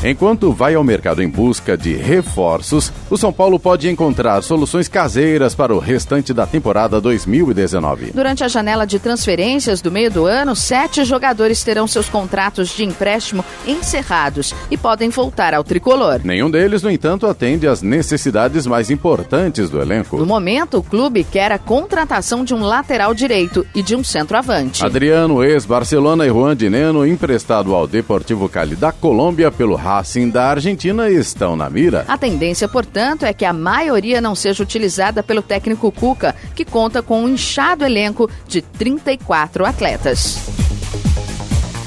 [0.05, 5.55] Enquanto vai ao mercado em busca de reforços, o São Paulo pode encontrar soluções caseiras
[5.55, 8.11] para o restante da temporada 2019.
[8.13, 12.83] Durante a janela de transferências do meio do ano, sete jogadores terão seus contratos de
[12.83, 16.19] empréstimo encerrados e podem voltar ao tricolor.
[16.21, 20.17] Nenhum deles, no entanto, atende às necessidades mais importantes do elenco.
[20.17, 24.83] No momento, o clube quer a contratação de um lateral direito e de um centroavante.
[24.83, 31.09] Adriano, ex-Barcelona e Juan Dineno, emprestado ao Deportivo Cali da Colômbia pelo Racing da Argentina
[31.09, 32.05] estão na mira.
[32.07, 37.01] A tendência, portanto, é que a maioria não seja utilizada pelo técnico Cuca, que conta
[37.01, 40.72] com um inchado elenco de 34 atletas.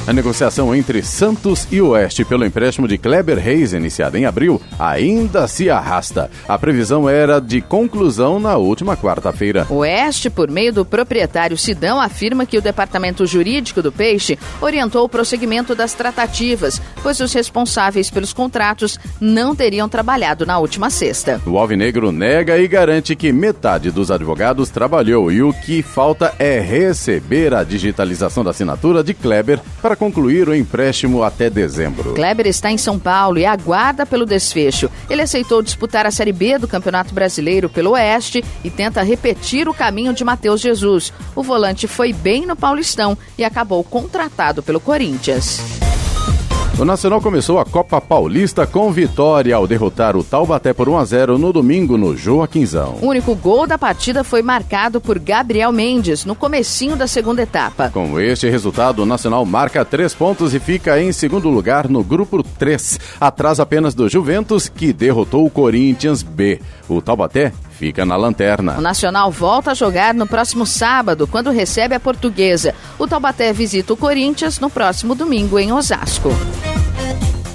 [0.07, 5.49] A negociação entre Santos e Oeste pelo empréstimo de Kleber Reis, iniciada em abril, ainda
[5.49, 6.31] se arrasta.
[6.47, 9.67] A previsão era de conclusão na última quarta-feira.
[9.69, 15.09] Oeste, por meio do proprietário Sidão, afirma que o departamento jurídico do Peixe orientou o
[15.09, 21.43] prosseguimento das tratativas, pois os responsáveis pelos contratos não teriam trabalhado na última sexta.
[21.45, 26.61] O Alvinegro nega e garante que metade dos advogados trabalhou e o que falta é
[26.61, 32.15] receber a digitalização da assinatura de Kleber para concluir o empréstimo até dezembro.
[32.15, 34.91] Kleber está em São Paulo e aguarda pelo desfecho.
[35.11, 39.75] Ele aceitou disputar a Série B do Campeonato Brasileiro pelo Oeste e tenta repetir o
[39.75, 41.13] caminho de Matheus Jesus.
[41.35, 45.86] O volante foi bem no Paulistão e acabou contratado pelo Corinthians.
[46.79, 51.05] O Nacional começou a Copa Paulista com vitória ao derrotar o Taubaté por 1 a
[51.07, 52.99] 0 no domingo no Joaquinzão.
[53.01, 57.89] O único gol da partida foi marcado por Gabriel Mendes no comecinho da segunda etapa.
[57.89, 62.43] Com este resultado, o Nacional marca três pontos e fica em segundo lugar no grupo
[62.43, 66.61] 3, atrás apenas do Juventus, que derrotou o Corinthians B.
[66.91, 68.77] O Taubaté fica na lanterna.
[68.79, 72.74] O Nacional volta a jogar no próximo sábado, quando recebe a Portuguesa.
[72.99, 76.31] O Taubaté visita o Corinthians no próximo domingo em Osasco.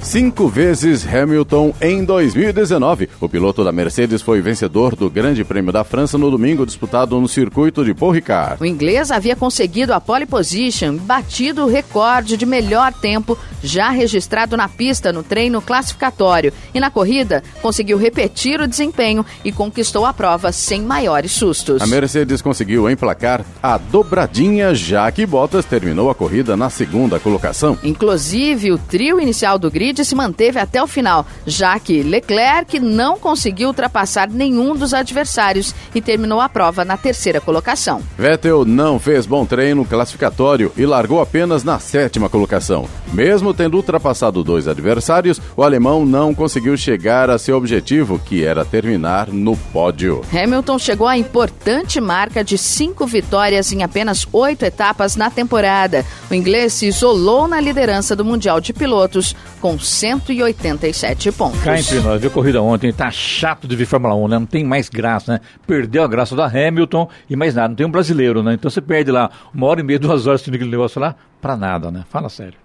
[0.02, 3.08] Cinco vezes Hamilton em 2019.
[3.22, 7.28] O piloto da Mercedes foi vencedor do Grande Prêmio da França no domingo, disputado no
[7.28, 8.62] circuito de Paul Ricard.
[8.62, 14.58] O inglês havia conseguido a pole position, batido o recorde de melhor tempo já registrado
[14.58, 16.52] na pista no treino classificatório.
[16.74, 21.80] E na corrida, conseguiu repetir o desempenho e conquistou a prova sem maiores sustos.
[21.80, 27.78] A Mercedes conseguiu emplacar a dobradinha, já que Bottas terminou a corrida na segunda colocação.
[27.84, 33.18] Inclusive, o trio inicial do grid se manteve até o final, já que Leclerc não
[33.18, 38.02] conseguiu ultrapassar nenhum dos adversários e terminou a prova na terceira colocação.
[38.18, 42.88] Vettel não fez bom treino classificatório e largou apenas na sétima colocação.
[43.12, 48.64] Mesmo tendo ultrapassado dois adversários, o alemão não conseguiu chegar a seu objetivo, que era
[48.64, 50.22] terminar no pódio.
[50.32, 56.06] Hamilton chegou à importante marca de cinco vitórias em apenas oito etapas na temporada.
[56.30, 61.62] O inglês se isolou na liderança do Mundial de Pilotos com 187 pontos.
[61.62, 64.40] Cá entre nós, viu corrida ontem, tá chato de ver Fórmula 1, né?
[64.40, 65.40] Não tem mais graça, né?
[65.66, 68.54] Perdeu a graça da Hamilton e mais nada, não tem um brasileiro, né?
[68.54, 71.56] Então você perde lá uma hora e meia, duas horas assistindo aquele negócio lá, pra
[71.58, 72.04] nada, né?
[72.10, 72.58] Fala sério.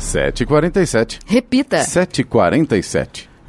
[0.00, 1.20] 7h47.
[1.26, 1.78] Repita.
[1.78, 3.31] 7h47.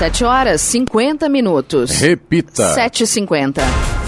[0.00, 2.00] 7 horas 50 minutos.
[2.00, 2.74] Repita.
[2.74, 3.99] 7h50.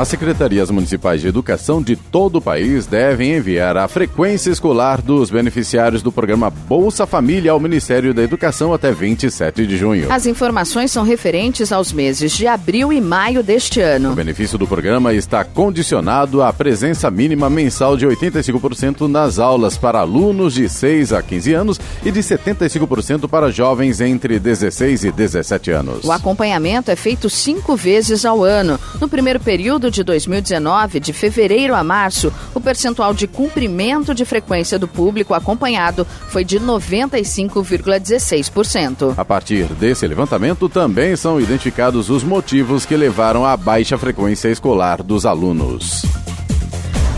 [0.00, 5.28] As secretarias municipais de educação de todo o país devem enviar a frequência escolar dos
[5.28, 10.10] beneficiários do programa Bolsa Família ao Ministério da Educação até 27 de junho.
[10.10, 14.12] As informações são referentes aos meses de abril e maio deste ano.
[14.12, 19.98] O benefício do programa está condicionado à presença mínima mensal de 85% nas aulas para
[19.98, 25.70] alunos de 6 a 15 anos e de 75% para jovens entre 16 e 17
[25.72, 26.04] anos.
[26.04, 28.80] O acompanhamento é feito cinco vezes ao ano.
[28.98, 34.78] No primeiro período de 2019, de fevereiro a março, o percentual de cumprimento de frequência
[34.78, 39.14] do público acompanhado foi de 95,16%.
[39.16, 45.02] A partir desse levantamento, também são identificados os motivos que levaram à baixa frequência escolar
[45.02, 46.04] dos alunos.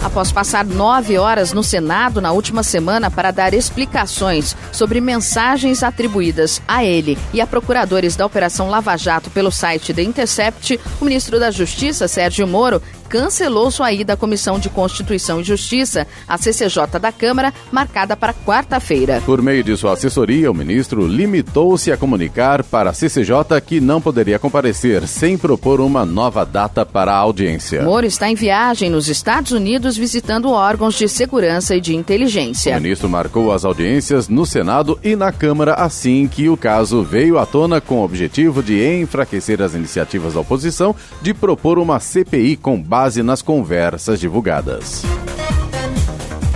[0.02, 6.60] Após passar nove horas no Senado na última semana para dar explicações sobre mensagens atribuídas
[6.66, 11.38] a ele e a procuradores da Operação Lava Jato pelo site The Intercept, o ministro
[11.38, 12.82] da Justiça, Sérgio Moro,
[13.12, 18.32] cancelou sua ida à Comissão de Constituição e Justiça, a CCJ da Câmara, marcada para
[18.32, 19.20] quarta-feira.
[19.26, 24.00] Por meio de sua assessoria, o ministro limitou-se a comunicar para a CCJ que não
[24.00, 27.82] poderia comparecer sem propor uma nova data para a audiência.
[27.82, 32.78] Moro está em viagem nos Estados Unidos visitando órgãos de segurança e de inteligência.
[32.78, 37.38] O ministro marcou as audiências no Senado e na Câmara assim que o caso veio
[37.38, 42.56] à tona com o objetivo de enfraquecer as iniciativas da oposição de propor uma CPI
[42.56, 45.02] com base nas conversas divulgadas.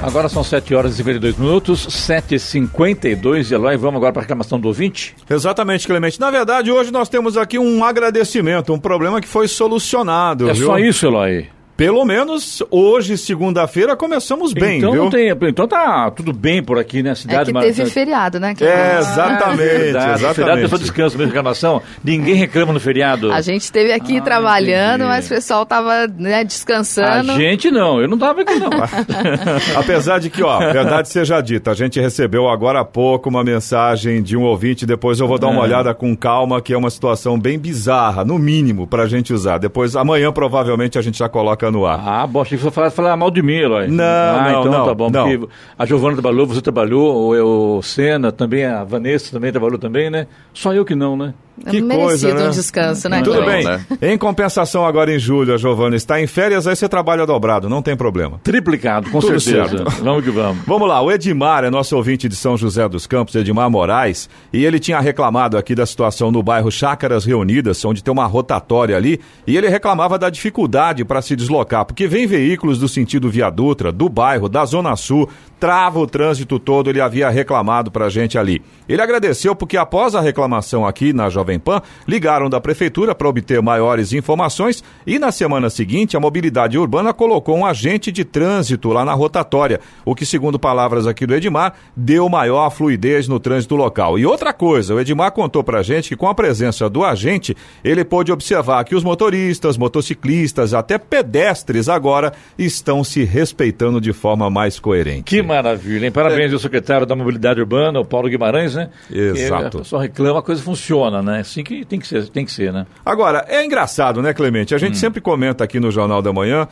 [0.02, 3.76] Agora são 7 horas e 52 minutos, 7h52, Eloy.
[3.76, 5.16] Vamos agora para a reclamação do ouvinte?
[5.28, 6.20] Exatamente, Clemente.
[6.20, 10.48] Na verdade, hoje nós temos aqui um agradecimento, um problema que foi solucionado.
[10.48, 10.66] É viu?
[10.66, 11.48] só isso, Eloy.
[11.76, 15.02] Pelo menos hoje, segunda-feira, começamos bem, então viu?
[15.04, 17.10] Não tem, então tá tudo bem por aqui, né?
[17.10, 18.54] É Cidade que teve feriado, né?
[18.54, 20.34] Que É, exatamente, Verdade, exatamente.
[20.36, 21.82] Feriado pessoal descansa, mesmo reclamação.
[22.02, 23.30] Ninguém reclama no feriado.
[23.30, 25.08] A gente esteve aqui Ah, trabalhando, entendi.
[25.10, 27.34] mas o pessoal tava né, A descansando.
[27.34, 28.70] gente não, eu não tava aqui não.
[29.76, 34.22] Apesar de que, ó, verdade seja dita, a gente recebeu agora há pouco uma mensagem
[34.22, 35.64] de um ouvinte, depois eu vou dar uma É.
[35.64, 39.58] olhada com calma, que é uma situação bem bizarra, no mínimo, pra gente usar.
[39.58, 42.00] Depois, amanhã, provavelmente, a gente já coloca no ar.
[42.04, 43.88] Ah, bom, achei que você falar, falar mal de mim, Eloy.
[43.88, 45.28] Não, ah, não, então não, tá bom, não.
[45.28, 50.10] porque a Giovana trabalhou, você trabalhou, o, o Senna também, a Vanessa também trabalhou também,
[50.10, 50.26] né?
[50.52, 51.34] Só eu que não, né?
[51.70, 52.48] Que Merecido coisa, né?
[52.48, 53.22] um descanso, né?
[53.22, 53.64] Tudo bem.
[53.64, 53.84] né?
[54.02, 57.80] Em compensação, agora em julho, a Giovana está em férias, aí você trabalha dobrado, não
[57.80, 58.38] tem problema.
[58.42, 59.78] Triplicado, com Tudo certeza.
[59.78, 59.90] certo.
[60.04, 60.64] Vamos que vamos.
[60.66, 64.64] Vamos lá, o Edmar é nosso ouvinte de São José dos Campos, Edmar Moraes, e
[64.64, 69.20] ele tinha reclamado aqui da situação no bairro Chácaras Reunidas, onde tem uma rotatória ali,
[69.46, 73.90] e ele reclamava da dificuldade para se deslocar, porque vem veículos do sentido Via Dutra,
[73.90, 75.28] do bairro, da Zona Sul,
[75.58, 78.60] trava o trânsito todo, ele havia reclamado pra gente ali.
[78.88, 83.62] Ele agradeceu porque após a reclamação aqui na Jovem Pan, ligaram da prefeitura para obter
[83.62, 89.04] maiores informações e na semana seguinte a mobilidade urbana colocou um agente de trânsito lá
[89.04, 94.18] na rotatória, o que segundo palavras aqui do Edmar, deu maior fluidez no trânsito local.
[94.18, 98.04] E outra coisa, o Edmar contou pra gente que com a presença do agente, ele
[98.04, 104.78] pôde observar que os motoristas, motociclistas, até pedestres agora estão se respeitando de forma mais
[104.78, 105.24] coerente.
[105.24, 106.12] Que maravilha, hein?
[106.12, 108.90] Parabéns ao secretário da Mobilidade Urbana, o Paulo Guimarães, né?
[109.10, 109.78] Exato.
[109.78, 111.35] A pessoa reclama, a coisa funciona, né?
[111.40, 112.86] Assim que tem que ser, tem que ser, né?
[113.04, 114.74] Agora, é engraçado, né, Clemente?
[114.74, 116.68] A gente sempre comenta aqui no Jornal da Manhã.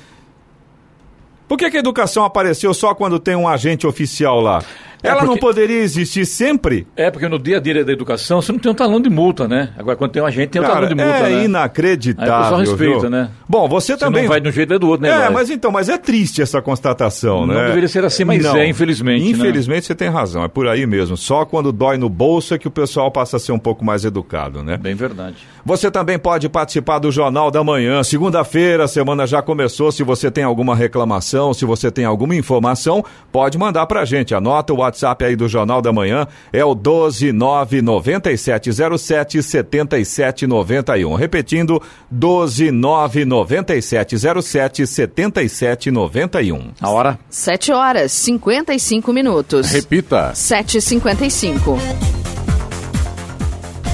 [1.46, 4.62] Por que, que a educação apareceu só quando tem um agente oficial lá?
[5.04, 6.86] É Ela não porque- poderia existir sempre?
[6.96, 9.46] É, porque no dia a dia da educação você não tem um talão de multa,
[9.46, 9.68] né?
[9.78, 11.44] Agora, quando tem um agente, tem um Cara, talão de multa, é né?
[11.44, 12.32] inacreditável.
[12.34, 13.10] Aí o pessoal respeita, viu?
[13.10, 13.30] né?
[13.48, 14.22] Bom, você Você também.
[14.22, 15.26] não vai de um jeito, vai do outro, né?
[15.26, 17.66] É, mas então, mas é triste essa constatação, Não né?
[17.66, 18.56] deveria ser assim, mas Não.
[18.56, 19.30] é, infelizmente, né?
[19.30, 21.16] Infelizmente você tem razão, é por aí mesmo.
[21.18, 24.04] Só quando dói no bolso é que o pessoal passa a ser um pouco mais
[24.06, 24.78] educado, né?
[24.78, 25.36] Bem verdade.
[25.66, 28.02] Você também pode participar do Jornal da Manhã.
[28.02, 29.92] Segunda-feira, a semana já começou.
[29.92, 34.34] Se você tem alguma reclamação, se você tem alguma informação, pode mandar pra gente.
[34.34, 34.93] Anota o WhatsApp
[35.26, 36.28] aí do Jornal da Manhã.
[36.52, 41.14] É o 1299707 7791.
[41.14, 41.82] Repetindo,
[42.12, 46.70] 1299707 7791.
[46.80, 47.18] A hora?
[47.28, 49.70] 7 horas 55 minutos.
[49.70, 50.32] Repita.
[50.34, 52.23] 7h55.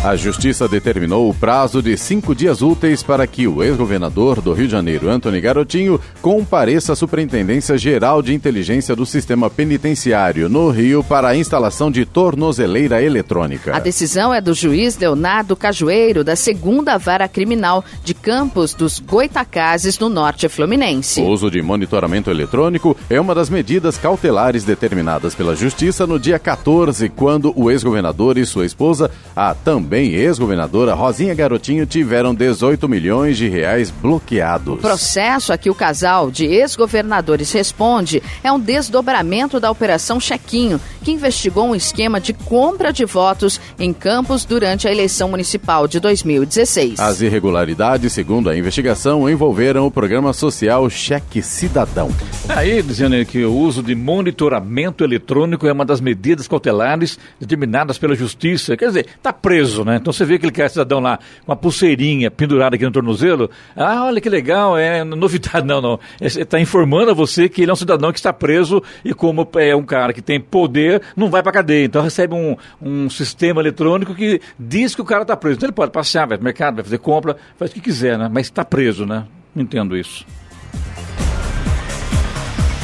[0.02, 4.64] A Justiça determinou o prazo de cinco dias úteis para que o ex-governador do Rio
[4.64, 11.04] de Janeiro, Antony Garotinho, compareça à Superintendência Geral de Inteligência do Sistema Penitenciário no Rio
[11.04, 13.76] para a instalação de tornozeleira eletrônica.
[13.76, 19.98] A decisão é do juiz Leonardo Cajueiro, da segunda vara criminal de Campos dos Goitacazes,
[19.98, 21.20] no norte fluminense.
[21.20, 26.38] O uso de monitoramento eletrônico é uma das medidas cautelares determinadas pela Justiça no dia
[26.38, 32.88] 14, quando o ex-governador e sua esposa, a também também ex-governadora Rosinha Garotinho tiveram 18
[32.88, 34.74] milhões de reais bloqueados.
[34.74, 40.80] O processo a que o casal de ex-governadores responde é um desdobramento da Operação Chequinho,
[41.02, 45.98] que investigou um esquema de compra de votos em Campos durante a eleição municipal de
[45.98, 47.00] 2016.
[47.00, 52.10] As irregularidades, segundo a investigação, envolveram o programa social Cheque Cidadão.
[52.48, 58.14] Aí dizendo que o uso de monitoramento eletrônico é uma das medidas cautelares determinadas pela
[58.14, 58.76] Justiça.
[58.76, 59.96] Quer dizer, está preso né?
[59.96, 63.50] Então você vê aquele cidadão lá com a pulseirinha pendurada aqui no tornozelo.
[63.76, 65.66] Ah, olha que legal, é novidade.
[65.70, 66.00] Não, não.
[66.20, 69.74] Está informando a você que ele é um cidadão que está preso e como é
[69.76, 71.84] um cara que tem poder, não vai para cadeia.
[71.84, 75.56] Então recebe um, um sistema eletrônico que diz que o cara está preso.
[75.56, 78.18] Então ele pode passear, vai para o mercado, vai fazer compra, faz o que quiser,
[78.18, 78.28] né?
[78.32, 79.24] Mas está preso, né?
[79.54, 80.26] Não entendo isso.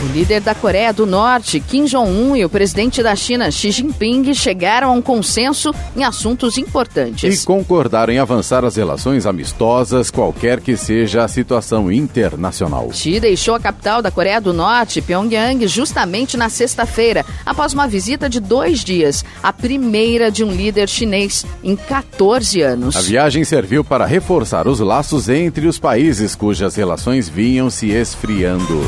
[0.03, 4.35] O líder da Coreia do Norte, Kim Jong-un, e o presidente da China, Xi Jinping,
[4.35, 7.43] chegaram a um consenso em assuntos importantes.
[7.43, 12.93] E concordaram em avançar as relações amistosas, qualquer que seja a situação internacional.
[12.93, 18.29] Xi deixou a capital da Coreia do Norte, Pyongyang, justamente na sexta-feira, após uma visita
[18.29, 22.97] de dois dias, a primeira de um líder chinês em 14 anos.
[22.97, 28.85] A viagem serviu para reforçar os laços entre os países cujas relações vinham se esfriando.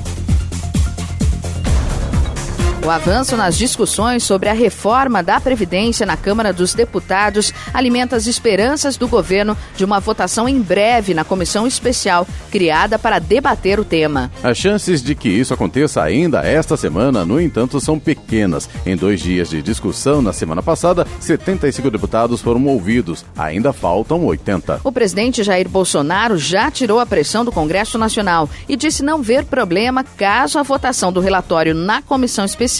[2.85, 8.27] O avanço nas discussões sobre a reforma da Previdência na Câmara dos Deputados alimenta as
[8.27, 13.85] esperanças do governo de uma votação em breve na comissão especial criada para debater o
[13.85, 14.33] tema.
[14.43, 18.69] As chances de que isso aconteça ainda esta semana, no entanto, são pequenas.
[18.85, 23.25] Em dois dias de discussão na semana passada, 75 deputados foram ouvidos.
[23.39, 24.81] Ainda faltam 80.
[24.83, 29.45] O presidente Jair Bolsonaro já tirou a pressão do Congresso Nacional e disse não ver
[29.45, 32.72] problema caso a votação do relatório na comissão especial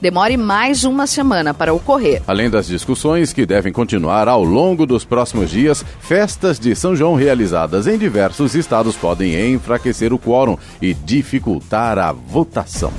[0.00, 2.22] demore mais uma semana para ocorrer.
[2.26, 7.14] Além das discussões que devem continuar ao longo dos próximos dias, festas de São João
[7.14, 12.92] realizadas em diversos estados podem enfraquecer o quórum e dificultar a votação.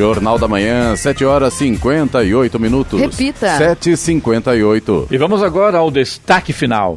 [0.00, 2.98] Jornal da Manhã, 7 horas 58 minutos.
[2.98, 3.58] Repita.
[3.58, 5.08] 7h58.
[5.10, 6.94] E vamos agora ao destaque final.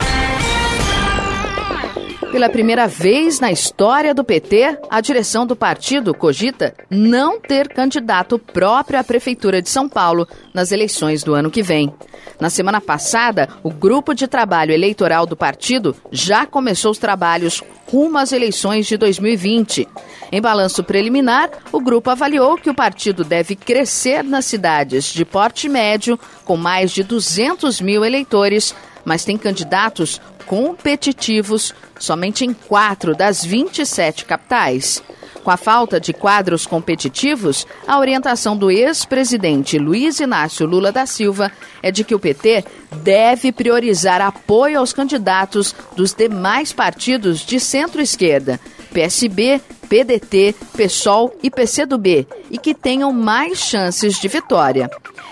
[2.33, 8.39] Pela primeira vez na história do PT, a direção do partido cogita não ter candidato
[8.39, 11.93] próprio à Prefeitura de São Paulo nas eleições do ano que vem.
[12.39, 18.17] Na semana passada, o grupo de trabalho eleitoral do partido já começou os trabalhos rumo
[18.17, 19.87] às eleições de 2020.
[20.31, 25.69] Em balanço preliminar, o grupo avaliou que o partido deve crescer nas cidades de porte
[25.69, 28.73] médio, com mais de 200 mil eleitores,
[29.05, 35.01] mas tem candidatos competitivos somente em quatro das 27 capitais.
[35.43, 41.51] Com a falta de quadros competitivos, a orientação do ex-presidente Luiz Inácio Lula da Silva
[41.81, 42.63] é de que o PT
[43.03, 48.57] deve priorizar apoio aos candidatos dos demais partidos de centro-esquerda,
[48.93, 54.89] PSB, PDT, PSOL e PCdoB, e que tenham mais chances de vitória.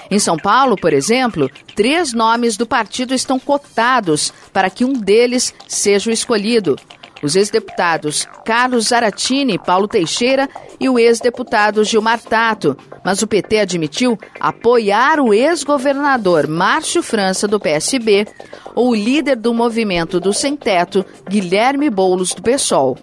[0.09, 5.53] Em São Paulo, por exemplo, três nomes do partido estão cotados para que um deles
[5.67, 6.75] seja o escolhido.
[7.23, 10.49] Os ex-deputados Carlos Zaratini, Paulo Teixeira
[10.79, 12.77] e o ex-deputado Gilmar Tato.
[13.03, 18.27] Mas o PT admitiu apoiar o ex-governador Márcio França, do PSB,
[18.75, 22.97] ou o líder do movimento do Sem Teto, Guilherme Boulos, do PSOL.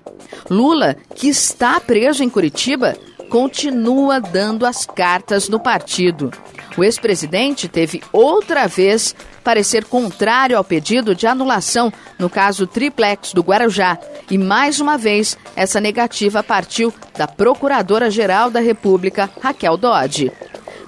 [0.49, 2.97] Lula, que está preso em Curitiba,
[3.29, 6.31] continua dando as cartas no partido.
[6.77, 9.15] O ex-presidente teve outra vez
[9.49, 13.97] parecer contrário ao pedido de anulação no caso Triplex do Guarujá.
[14.31, 20.31] E mais uma vez, essa negativa partiu da Procuradora-Geral da República, Raquel Dodge.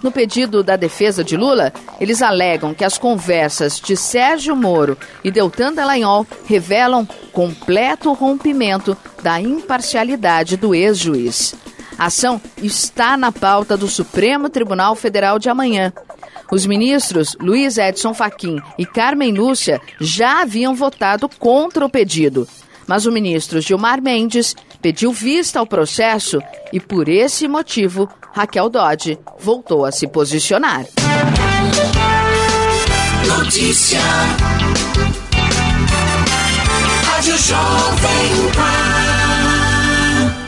[0.02, 5.30] No pedido da defesa de Lula, eles alegam que as conversas de Sérgio Moro e
[5.30, 11.54] Deltan Dallagnol revelam completo rompimento da imparcialidade do ex-juiz.
[12.00, 15.92] A ação está na pauta do Supremo Tribunal Federal de amanhã.
[16.50, 22.46] Os ministros Luiz Edson Fachin e Carmen Lúcia já haviam votado contra o pedido.
[22.86, 26.40] Mas o ministro Gilmar Mendes pediu vista ao processo
[26.72, 30.86] e, por esse motivo, Raquel Dodge voltou a se posicionar.
[33.28, 34.00] Notícia.
[37.04, 39.19] Rádio Jovem Pan.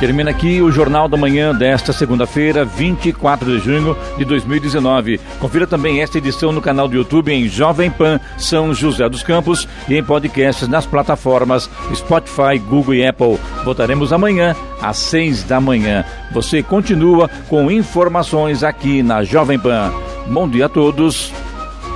[0.00, 5.18] Termina aqui o Jornal da Manhã desta segunda-feira, 24 de junho de 2019.
[5.40, 9.66] Confira também esta edição no canal do YouTube em Jovem Pan São José dos Campos
[9.88, 13.38] e em podcasts nas plataformas Spotify, Google e Apple.
[13.64, 16.04] Voltaremos amanhã às seis da manhã.
[16.30, 19.92] Você continua com informações aqui na Jovem Pan.
[20.28, 21.32] Bom dia a todos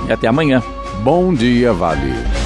[0.09, 0.61] e até amanhã.
[1.03, 2.42] Bom dia, Vale.